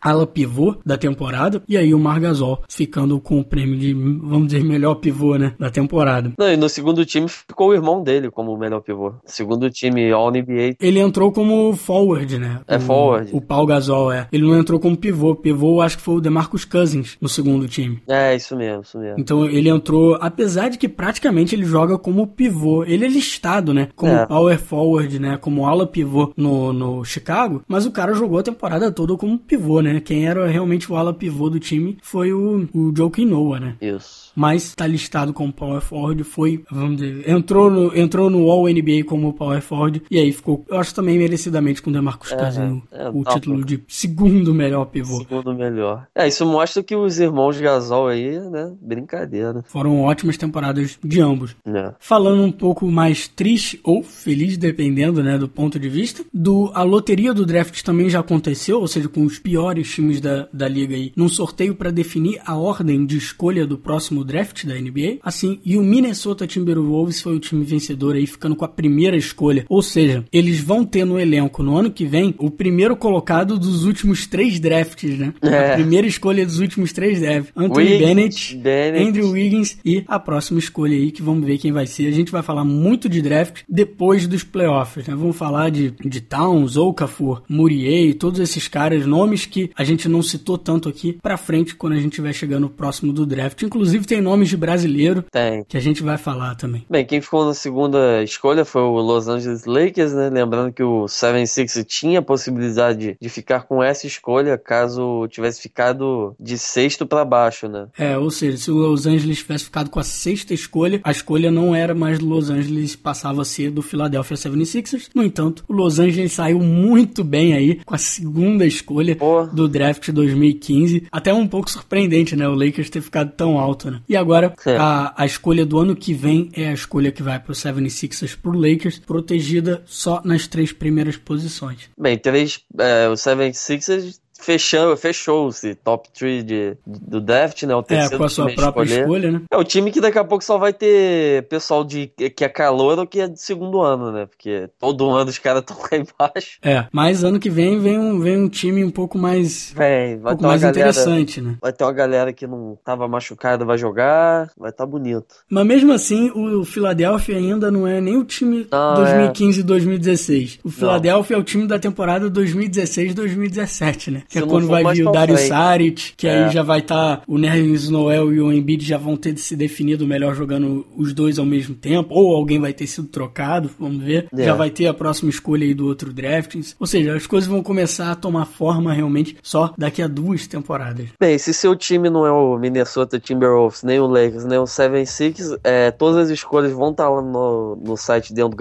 ala 0.00 0.26
pivô 0.26 0.76
da 0.84 0.96
temporada. 0.96 1.62
E 1.68 1.76
aí 1.76 1.94
o 1.94 1.98
Margasol 1.98 2.62
ficando 2.68 3.20
com 3.20 3.40
o 3.40 3.44
prêmio 3.44 3.78
de, 3.78 3.92
vamos 3.94 4.48
dizer, 4.48 4.64
melhor 4.64 4.96
pivô, 4.96 5.36
né, 5.36 5.54
da 5.58 5.70
temporada. 5.70 6.32
Não, 6.38 6.52
e 6.52 6.56
no 6.56 6.68
segundo 6.68 7.04
time 7.04 7.28
ficou 7.28 7.68
o 7.68 7.74
irmão 7.74 8.02
dele 8.02 8.30
como 8.30 8.56
melhor 8.56 8.80
pivô. 8.80 9.14
Segundo 9.24 9.70
time 9.70 10.10
All-NBA. 10.12 10.76
Ele 10.80 10.98
entrou 10.98 11.32
como 11.32 11.74
forward, 11.76 12.38
né? 12.38 12.60
É 12.66 12.76
o, 12.76 12.80
forward. 12.80 13.30
O 13.32 13.40
Paul 13.40 13.66
Gasol, 13.66 14.12
é. 14.12 14.28
Ele 14.32 14.44
não 14.44 14.58
entrou 14.58 14.78
como 14.78 14.96
pivô. 14.96 15.34
Pivô, 15.34 15.80
acho 15.80 15.96
que 15.96 16.02
foi 16.02 16.16
o 16.16 16.20
DeMarcus 16.20 16.64
Cousins 16.64 17.16
no 17.20 17.28
segundo 17.28 17.68
time. 17.68 18.02
É, 18.08 18.34
isso 18.34 18.56
mesmo, 18.56 18.82
isso 18.82 18.98
mesmo. 18.98 19.16
Então 19.18 19.44
ele 19.44 19.68
entrou, 19.68 20.16
apesar 20.20 20.68
de 20.68 20.78
que 20.78 20.88
praticamente 20.88 21.54
ele 21.54 21.64
joga 21.64 21.98
como 21.98 22.26
pivô. 22.26 22.84
Ele 22.84 23.04
é 23.04 23.08
listado, 23.08 23.72
né? 23.72 23.88
Como 23.94 24.12
é. 24.12 24.26
power 24.26 24.58
forward, 24.58 25.18
né? 25.18 25.36
Como 25.36 25.66
ala 25.66 25.86
pivô 25.86 26.32
no, 26.36 26.72
no 26.72 27.04
Chicago. 27.04 27.62
Mas 27.68 27.86
o 27.86 27.90
cara 27.90 28.14
jogou 28.14 28.38
a 28.38 28.42
temporada 28.42 28.90
toda 28.90 29.16
como 29.16 29.33
pivô, 29.36 29.80
né? 29.80 30.00
Quem 30.00 30.26
era 30.26 30.46
realmente 30.46 30.90
o 30.90 30.96
ala 30.96 31.12
pivô 31.12 31.48
do 31.48 31.60
time 31.60 31.98
foi 32.02 32.32
o, 32.32 32.68
o 32.74 32.92
Joe 32.94 33.24
Noah, 33.24 33.60
né? 33.60 33.76
Isso 33.80 34.24
mas 34.34 34.74
tá 34.74 34.86
listado 34.86 35.32
como 35.32 35.52
power 35.52 35.80
forward, 35.80 36.22
foi, 36.24 36.64
vamos 36.70 36.96
dizer, 36.96 37.28
entrou 37.28 37.70
no, 37.70 37.96
entrou 37.96 38.28
no 38.28 38.50
All 38.50 38.64
NBA 38.68 39.04
como 39.06 39.32
power 39.32 39.62
forward 39.62 40.02
e 40.10 40.18
aí 40.18 40.32
ficou, 40.32 40.64
eu 40.68 40.78
acho 40.78 40.94
também 40.94 41.18
merecidamente 41.18 41.80
com 41.80 41.90
o 41.90 41.92
DeMarcus 41.92 42.32
é, 42.32 42.36
Cousins 42.36 42.82
é, 42.90 43.08
o 43.08 43.22
tá 43.22 43.34
título 43.34 43.64
de 43.64 43.82
segundo 43.86 44.52
melhor 44.52 44.86
pivô. 44.86 45.18
Segundo 45.18 45.54
melhor. 45.54 46.06
É, 46.14 46.26
isso 46.26 46.44
mostra 46.44 46.82
que 46.82 46.96
os 46.96 47.18
irmãos 47.18 47.60
Gasol 47.60 48.08
aí, 48.08 48.38
né, 48.50 48.72
brincadeira. 48.80 49.62
Foram 49.66 50.02
ótimas 50.02 50.36
temporadas 50.36 50.98
de 51.02 51.20
ambos. 51.20 51.54
É. 51.66 51.94
Falando 51.98 52.42
um 52.42 52.52
pouco 52.52 52.90
mais 52.90 53.28
triste 53.28 53.80
ou 53.84 54.02
feliz, 54.02 54.56
dependendo, 54.56 55.22
né, 55.22 55.38
do 55.38 55.48
ponto 55.48 55.78
de 55.78 55.88
vista, 55.88 56.24
do 56.32 56.70
a 56.74 56.82
loteria 56.82 57.32
do 57.32 57.46
draft 57.46 57.82
também 57.82 58.08
já 58.08 58.20
aconteceu, 58.20 58.80
ou 58.80 58.88
seja, 58.88 59.08
com 59.08 59.23
os 59.24 59.38
piores 59.38 59.92
times 59.92 60.20
da, 60.20 60.48
da 60.52 60.68
liga 60.68 60.94
aí, 60.94 61.12
num 61.16 61.28
sorteio 61.28 61.74
para 61.74 61.90
definir 61.90 62.40
a 62.44 62.56
ordem 62.56 63.04
de 63.04 63.16
escolha 63.16 63.66
do 63.66 63.78
próximo 63.78 64.24
draft 64.24 64.64
da 64.64 64.74
NBA. 64.74 65.18
Assim, 65.22 65.60
e 65.64 65.76
o 65.76 65.82
Minnesota 65.82 66.46
Timberwolves 66.46 67.20
foi 67.20 67.34
o 67.34 67.40
time 67.40 67.64
vencedor 67.64 68.14
aí, 68.14 68.26
ficando 68.26 68.56
com 68.56 68.64
a 68.64 68.68
primeira 68.68 69.16
escolha. 69.16 69.64
Ou 69.68 69.82
seja, 69.82 70.24
eles 70.32 70.60
vão 70.60 70.84
ter 70.84 71.04
no 71.04 71.18
elenco 71.18 71.62
no 71.62 71.76
ano 71.76 71.90
que 71.90 72.04
vem 72.04 72.34
o 72.38 72.50
primeiro 72.50 72.96
colocado 72.96 73.58
dos 73.58 73.84
últimos 73.84 74.26
três 74.26 74.58
drafts, 74.60 75.18
né? 75.18 75.34
É. 75.42 75.72
A 75.72 75.74
primeira 75.74 76.06
escolha 76.06 76.44
dos 76.44 76.58
últimos 76.58 76.92
três 76.92 77.20
drafts. 77.20 77.52
Anthony 77.56 77.84
Wiggins, 77.84 78.06
Bennett, 78.06 78.56
Bennett, 78.56 79.08
Andrew 79.08 79.30
Wiggins 79.30 79.78
e 79.84 80.04
a 80.06 80.18
próxima 80.18 80.58
escolha 80.58 80.96
aí 80.96 81.10
que 81.10 81.22
vamos 81.22 81.44
ver 81.44 81.58
quem 81.58 81.72
vai 81.72 81.86
ser. 81.86 82.06
A 82.06 82.12
gente 82.12 82.32
vai 82.32 82.42
falar 82.42 82.64
muito 82.64 83.08
de 83.08 83.22
draft 83.22 83.62
depois 83.68 84.26
dos 84.26 84.42
playoffs, 84.42 85.06
né? 85.06 85.14
Vamos 85.14 85.36
falar 85.36 85.70
de, 85.70 85.92
de 86.04 86.20
Towns, 86.20 86.76
Okafor, 86.76 87.42
Murier, 87.48 88.14
todos 88.14 88.40
esses 88.40 88.68
caras, 88.68 89.06
nomes 89.14 89.46
que 89.46 89.70
a 89.76 89.84
gente 89.84 90.08
não 90.08 90.22
citou 90.22 90.58
tanto 90.58 90.88
aqui 90.88 91.12
pra 91.22 91.36
frente 91.36 91.76
quando 91.76 91.92
a 91.92 92.00
gente 92.00 92.20
vai 92.20 92.32
chegando 92.32 92.68
próximo 92.68 93.12
do 93.12 93.24
draft. 93.24 93.62
Inclusive 93.62 94.04
tem 94.04 94.20
nomes 94.20 94.48
de 94.48 94.56
brasileiro 94.56 95.22
Tem. 95.30 95.64
que 95.68 95.76
a 95.76 95.80
gente 95.80 96.02
vai 96.02 96.18
falar 96.18 96.56
também. 96.56 96.84
Bem, 96.90 97.06
quem 97.06 97.20
ficou 97.20 97.46
na 97.46 97.54
segunda 97.54 98.24
escolha 98.24 98.64
foi 98.64 98.82
o 98.82 99.00
Los 99.00 99.28
Angeles 99.28 99.64
Lakers, 99.66 100.12
né? 100.12 100.30
Lembrando 100.30 100.72
que 100.72 100.82
o 100.82 101.06
76 101.06 101.84
tinha 101.86 102.18
a 102.18 102.22
possibilidade 102.22 103.16
de 103.20 103.28
ficar 103.28 103.62
com 103.62 103.82
essa 103.82 104.04
escolha 104.06 104.58
caso 104.58 105.28
tivesse 105.28 105.62
ficado 105.62 106.34
de 106.40 106.58
sexto 106.58 107.06
para 107.06 107.24
baixo, 107.24 107.68
né? 107.68 107.86
É, 107.96 108.18
ou 108.18 108.30
seja, 108.30 108.56
se 108.56 108.70
o 108.70 108.74
Los 108.74 109.06
Angeles 109.06 109.38
tivesse 109.38 109.64
ficado 109.64 109.90
com 109.90 110.00
a 110.00 110.04
sexta 110.04 110.52
escolha, 110.52 111.00
a 111.04 111.12
escolha 111.12 111.52
não 111.52 111.72
era 111.72 111.94
mais 111.94 112.18
do 112.18 112.26
Los 112.26 112.50
Angeles, 112.50 112.96
passava 112.96 113.42
a 113.42 113.44
ser 113.44 113.70
do 113.70 113.80
Philadelphia 113.80 114.36
76ers. 114.36 115.08
No 115.14 115.22
entanto, 115.22 115.64
o 115.68 115.72
Los 115.72 116.00
Angeles 116.00 116.32
saiu 116.32 116.58
muito 116.58 117.22
bem 117.22 117.52
aí 117.54 117.80
com 117.84 117.94
a 117.94 117.98
segunda 117.98 118.66
escolha 118.66 119.03
Pô. 119.14 119.46
do 119.46 119.68
draft 119.68 120.10
2015. 120.10 121.08
Até 121.10 121.34
um 121.34 121.46
pouco 121.46 121.70
surpreendente, 121.70 122.36
né? 122.36 122.48
O 122.48 122.54
Lakers 122.54 122.90
ter 122.90 123.00
ficado 123.00 123.32
tão 123.32 123.58
alto, 123.58 123.90
né? 123.90 124.00
E 124.08 124.16
agora, 124.16 124.54
a, 124.78 125.22
a 125.22 125.26
escolha 125.26 125.66
do 125.66 125.78
ano 125.78 125.96
que 125.96 126.14
vem 126.14 126.50
é 126.52 126.68
a 126.68 126.72
escolha 126.72 127.10
que 127.10 127.22
vai 127.22 127.38
para 127.38 127.52
o 127.52 127.54
76ers 127.54 128.36
pro 128.40 128.52
Lakers, 128.52 129.00
protegida 129.00 129.82
só 129.86 130.22
nas 130.24 130.46
três 130.46 130.72
primeiras 130.72 131.16
posições. 131.16 131.90
Bem, 131.98 132.16
três, 132.16 132.60
é, 132.78 133.08
o 133.08 133.14
76ers 133.14 134.18
fechou, 134.44 134.96
fechou-se 134.96 135.74
top 135.76 136.08
3 136.12 136.44
de, 136.44 136.76
do 136.86 137.20
draft, 137.20 137.62
né? 137.62 137.74
O 137.74 137.82
terceiro 137.82 138.16
é, 138.16 138.18
com 138.18 138.24
a 138.24 138.28
sua 138.28 138.54
própria 138.54 138.84
escolher. 138.84 139.00
escolha, 139.00 139.32
né? 139.32 139.42
É 139.50 139.56
o 139.56 139.64
time 139.64 139.90
que 139.90 140.00
daqui 140.00 140.18
a 140.18 140.24
pouco 140.24 140.44
só 140.44 140.58
vai 140.58 140.72
ter 140.72 141.46
pessoal 141.48 141.82
de 141.82 142.08
que 142.08 142.44
é 142.44 142.48
calor 142.48 142.98
ou 142.98 143.06
que 143.06 143.20
é 143.20 143.28
de 143.28 143.40
segundo 143.40 143.80
ano, 143.80 144.12
né? 144.12 144.26
Porque 144.26 144.68
todo 144.78 145.10
ano 145.10 145.30
os 145.30 145.38
caras 145.38 145.62
estão 145.66 145.76
lá 145.78 145.88
embaixo. 145.98 146.58
É, 146.62 146.86
mas 146.92 147.24
ano 147.24 147.40
que 147.40 147.48
vem 147.48 147.80
vem 147.80 147.98
um, 147.98 148.20
vem 148.20 148.36
um 148.36 148.48
time 148.48 148.84
um 148.84 148.90
pouco 148.90 149.16
mais 149.16 149.72
vem, 149.74 150.16
um 150.16 150.20
pouco 150.20 150.42
mais 150.42 150.60
galera, 150.60 150.80
interessante, 150.80 151.40
né? 151.40 151.56
Vai 151.60 151.72
ter 151.72 151.84
uma 151.84 151.92
galera 151.92 152.32
que 152.32 152.46
não 152.46 152.78
tava 152.84 153.08
machucada, 153.08 153.64
vai 153.64 153.78
jogar, 153.78 154.50
vai 154.58 154.70
estar 154.70 154.84
tá 154.84 154.90
bonito. 154.90 155.36
Mas 155.48 155.66
mesmo 155.66 155.92
assim, 155.92 156.30
o 156.34 156.64
Philadelphia 156.64 157.36
ainda 157.36 157.70
não 157.70 157.86
é 157.86 158.00
nem 158.00 158.16
o 158.18 158.24
time 158.24 158.66
2015 158.70 159.58
e 159.58 159.62
é. 159.62 159.64
2016. 159.64 160.58
O 160.62 160.70
Philadelphia 160.70 161.36
não. 161.36 161.40
é 161.40 161.42
o 161.42 161.44
time 161.44 161.66
da 161.66 161.78
temporada 161.78 162.30
2016-2017, 162.30 164.12
né? 164.12 164.22
Que 164.40 164.44
é 164.44 164.46
quando 164.46 164.66
vai 164.66 164.84
vir 164.94 165.06
o 165.06 165.12
Dario 165.12 165.38
Saric, 165.38 166.14
que 166.16 166.26
é. 166.26 166.44
aí 166.44 166.52
já 166.52 166.62
vai 166.62 166.80
estar 166.80 167.18
tá, 167.18 167.22
o 167.26 167.38
Nerlens 167.38 167.88
Noel 167.88 168.32
e 168.32 168.40
o 168.40 168.52
Embiid 168.52 168.84
já 168.84 168.98
vão 168.98 169.16
ter 169.16 169.36
se 169.38 169.56
definido 169.56 170.06
melhor 170.06 170.34
jogando 170.34 170.86
os 170.96 171.12
dois 171.12 171.38
ao 171.38 171.46
mesmo 171.46 171.74
tempo, 171.74 172.14
ou 172.14 172.34
alguém 172.34 172.58
vai 172.58 172.72
ter 172.72 172.86
sido 172.86 173.08
trocado, 173.08 173.70
vamos 173.78 174.02
ver. 174.02 174.28
É. 174.36 174.44
Já 174.44 174.54
vai 174.54 174.70
ter 174.70 174.86
a 174.86 174.94
próxima 174.94 175.30
escolha 175.30 175.64
aí 175.64 175.74
do 175.74 175.86
outro 175.86 176.12
draft. 176.12 176.54
Ou 176.78 176.86
seja, 176.86 177.14
as 177.14 177.26
coisas 177.26 177.48
vão 177.48 177.62
começar 177.62 178.12
a 178.12 178.14
tomar 178.14 178.46
forma 178.46 178.92
realmente 178.92 179.36
só 179.42 179.72
daqui 179.76 180.02
a 180.02 180.08
duas 180.08 180.46
temporadas. 180.46 181.08
Bem, 181.20 181.38
se 181.38 181.52
seu 181.54 181.76
time 181.76 182.10
não 182.10 182.26
é 182.26 182.32
o 182.32 182.58
Minnesota 182.58 183.18
Timberwolves, 183.18 183.82
nem 183.82 184.00
o 184.00 184.06
Lakers, 184.06 184.44
nem 184.44 184.58
o 184.58 184.66
76 184.66 185.56
é, 185.62 185.90
todas 185.90 186.26
as 186.26 186.30
escolhas 186.30 186.72
vão 186.72 186.90
estar 186.90 187.04
tá 187.04 187.10
lá 187.10 187.22
no, 187.22 187.76
no 187.76 187.96
site 187.96 188.32
dentro 188.32 188.50
do 188.50 188.56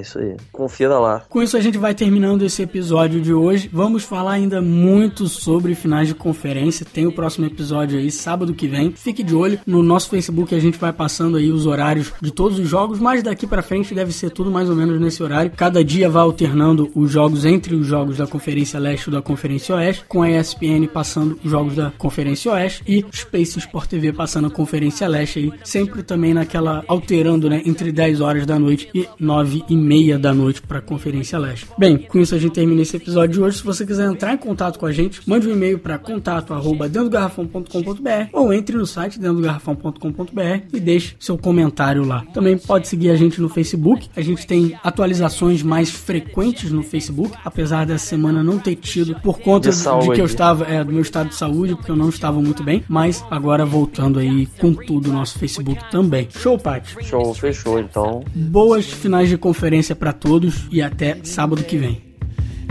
isso 0.00 0.18
aí. 0.18 0.36
Confira 0.52 0.98
lá. 0.98 1.22
Com 1.28 1.42
isso 1.42 1.56
a 1.56 1.60
gente 1.60 1.78
vai 1.78 1.94
terminando 1.94 2.42
esse 2.42 2.62
episódio 2.62 3.20
de 3.20 3.32
hoje. 3.32 3.68
Vamos 3.72 4.04
falar 4.04 4.15
falar 4.16 4.32
ainda 4.32 4.62
muito 4.62 5.28
sobre 5.28 5.74
finais 5.74 6.08
de 6.08 6.14
conferência. 6.14 6.86
Tem 6.90 7.06
o 7.06 7.12
próximo 7.12 7.44
episódio 7.44 7.98
aí, 7.98 8.10
sábado 8.10 8.54
que 8.54 8.66
vem. 8.66 8.90
Fique 8.92 9.22
de 9.22 9.34
olho. 9.34 9.60
No 9.66 9.82
nosso 9.82 10.08
Facebook 10.08 10.54
a 10.54 10.58
gente 10.58 10.78
vai 10.78 10.90
passando 10.90 11.36
aí 11.36 11.52
os 11.52 11.66
horários 11.66 12.14
de 12.22 12.30
todos 12.30 12.58
os 12.58 12.66
jogos, 12.66 12.98
mas 12.98 13.22
daqui 13.22 13.46
para 13.46 13.60
frente 13.60 13.94
deve 13.94 14.12
ser 14.12 14.30
tudo 14.30 14.50
mais 14.50 14.70
ou 14.70 14.74
menos 14.74 14.98
nesse 14.98 15.22
horário. 15.22 15.52
Cada 15.54 15.84
dia 15.84 16.08
vai 16.08 16.22
alternando 16.22 16.90
os 16.94 17.10
jogos 17.10 17.44
entre 17.44 17.74
os 17.74 17.86
jogos 17.86 18.16
da 18.16 18.26
Conferência 18.26 18.80
Leste 18.80 19.08
e 19.08 19.10
da 19.10 19.20
Conferência 19.20 19.74
Oeste, 19.74 20.06
com 20.08 20.22
a 20.22 20.30
ESPN 20.30 20.86
passando 20.90 21.38
os 21.44 21.50
jogos 21.50 21.74
da 21.74 21.90
Conferência 21.98 22.50
Oeste 22.52 22.82
e 22.88 23.04
Space 23.12 23.58
Sport 23.58 23.90
TV 23.90 24.14
passando 24.14 24.46
a 24.46 24.50
Conferência 24.50 25.06
Leste 25.06 25.40
aí, 25.40 25.52
sempre 25.62 26.02
também 26.02 26.32
naquela 26.32 26.82
alterando, 26.88 27.50
né, 27.50 27.60
entre 27.66 27.92
10 27.92 28.22
horas 28.22 28.46
da 28.46 28.58
noite 28.58 28.88
e 28.94 29.06
9 29.20 29.62
e 29.68 29.76
meia 29.76 30.18
da 30.18 30.32
noite 30.32 30.62
para 30.62 30.78
a 30.78 30.82
Conferência 30.82 31.38
Leste. 31.38 31.66
Bem, 31.78 31.98
com 31.98 32.18
isso 32.18 32.34
a 32.34 32.38
gente 32.38 32.52
termina 32.52 32.80
esse 32.80 32.96
episódio 32.96 33.34
de 33.34 33.42
hoje. 33.42 33.58
Se 33.58 33.64
você 33.64 33.84
quiser 33.84 33.95
quiser 33.96 34.10
entrar 34.10 34.34
em 34.34 34.36
contato 34.36 34.78
com 34.78 34.86
a 34.86 34.92
gente, 34.92 35.22
mande 35.26 35.48
um 35.48 35.52
e-mail 35.52 35.78
para 35.78 35.98
contato 35.98 36.52
arroba 36.52 36.88
dentro 36.88 37.08
do 37.08 37.12
garrafão.com.br 37.12 38.28
ou 38.32 38.52
entre 38.52 38.76
no 38.76 38.86
site 38.86 39.18
dentro 39.18 39.36
do 39.36 39.42
garrafão.com.br 39.42 40.66
e 40.72 40.80
deixe 40.80 41.16
seu 41.18 41.38
comentário 41.38 42.04
lá. 42.04 42.24
Também 42.34 42.58
pode 42.58 42.86
seguir 42.88 43.10
a 43.10 43.16
gente 43.16 43.40
no 43.40 43.48
Facebook. 43.48 44.08
A 44.14 44.20
gente 44.20 44.46
tem 44.46 44.78
atualizações 44.84 45.62
mais 45.62 45.90
frequentes 45.90 46.70
no 46.70 46.82
Facebook, 46.82 47.34
apesar 47.44 47.86
dessa 47.86 48.06
semana 48.06 48.42
não 48.42 48.58
ter 48.58 48.76
tido 48.76 49.14
por 49.20 49.40
conta 49.40 49.70
de, 49.70 49.76
de 49.76 50.12
que 50.12 50.20
eu 50.20 50.26
estava 50.26 50.64
é, 50.64 50.84
do 50.84 50.92
meu 50.92 51.02
estado 51.02 51.30
de 51.30 51.34
saúde, 51.34 51.74
porque 51.74 51.90
eu 51.90 51.96
não 51.96 52.10
estava 52.10 52.40
muito 52.40 52.62
bem, 52.62 52.84
mas 52.88 53.24
agora 53.30 53.64
voltando 53.64 54.18
aí 54.18 54.46
com 54.58 54.74
tudo 54.74 55.08
no 55.08 55.14
nosso 55.14 55.38
Facebook 55.38 55.90
também. 55.90 56.28
Show, 56.30 56.58
Paty? 56.58 56.96
Show, 57.02 57.32
fechou 57.34 57.80
então. 57.80 58.22
Boas 58.34 58.86
finais 58.86 59.28
de 59.28 59.38
conferência 59.38 59.96
para 59.96 60.12
todos 60.12 60.66
e 60.70 60.82
até 60.82 61.18
sábado 61.22 61.62
que 61.64 61.78
vem. 61.78 62.15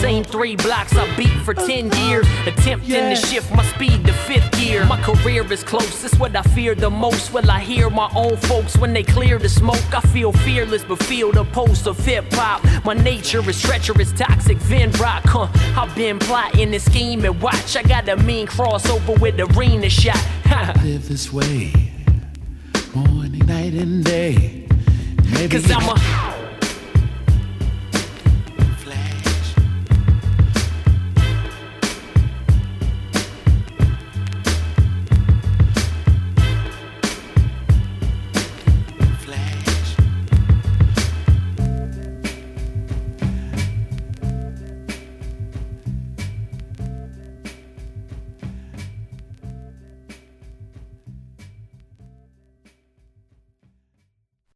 Same 0.00 0.24
three 0.24 0.56
blocks 0.56 0.96
I 0.96 1.14
beat 1.14 1.38
for 1.44 1.52
10 1.52 1.92
years. 1.92 2.26
Attempting 2.46 2.90
yeah. 2.90 3.10
to 3.10 3.16
shift 3.16 3.52
my 3.54 3.62
speed 3.64 4.06
to 4.06 4.14
fifth 4.14 4.50
gear. 4.52 4.86
My 4.86 4.98
career 5.02 5.44
is 5.52 5.62
close, 5.62 6.02
it's 6.02 6.18
what 6.18 6.34
I 6.34 6.40
fear 6.40 6.74
the 6.74 6.88
most. 6.88 7.34
Will 7.34 7.50
I 7.50 7.60
hear 7.60 7.90
my 7.90 8.10
own 8.16 8.38
folks 8.38 8.78
when 8.78 8.94
they 8.94 9.02
clear 9.02 9.38
the 9.38 9.48
smoke? 9.50 9.94
I 9.94 10.00
feel 10.00 10.32
fearless, 10.32 10.84
but 10.84 11.02
feel 11.02 11.32
the 11.32 11.44
pulse 11.44 11.86
of 11.86 11.98
hip 11.98 12.24
hop. 12.32 12.64
My 12.82 12.94
nature 12.94 13.46
is 13.50 13.60
treacherous, 13.60 14.10
toxic, 14.12 14.56
Vin 14.56 14.90
Rock, 14.92 15.22
huh? 15.26 15.48
I've 15.78 15.94
been 15.94 16.18
plotting 16.18 16.72
and 16.72 16.82
scheming. 16.82 17.38
Watch, 17.38 17.76
I 17.76 17.82
got 17.82 18.08
a 18.08 18.16
mean 18.16 18.46
crossover 18.46 19.20
with 19.20 19.36
the 19.36 19.44
arena 19.54 19.90
shot. 19.90 20.16
Live 20.82 21.08
this 21.10 21.30
way, 21.30 21.72
morning, 22.94 23.44
night, 23.46 23.74
and 23.74 24.02
day. 24.02 24.66
Maybe 25.30 25.60
Cause 25.60 25.70
I'm 25.70 25.88
a 25.88 26.39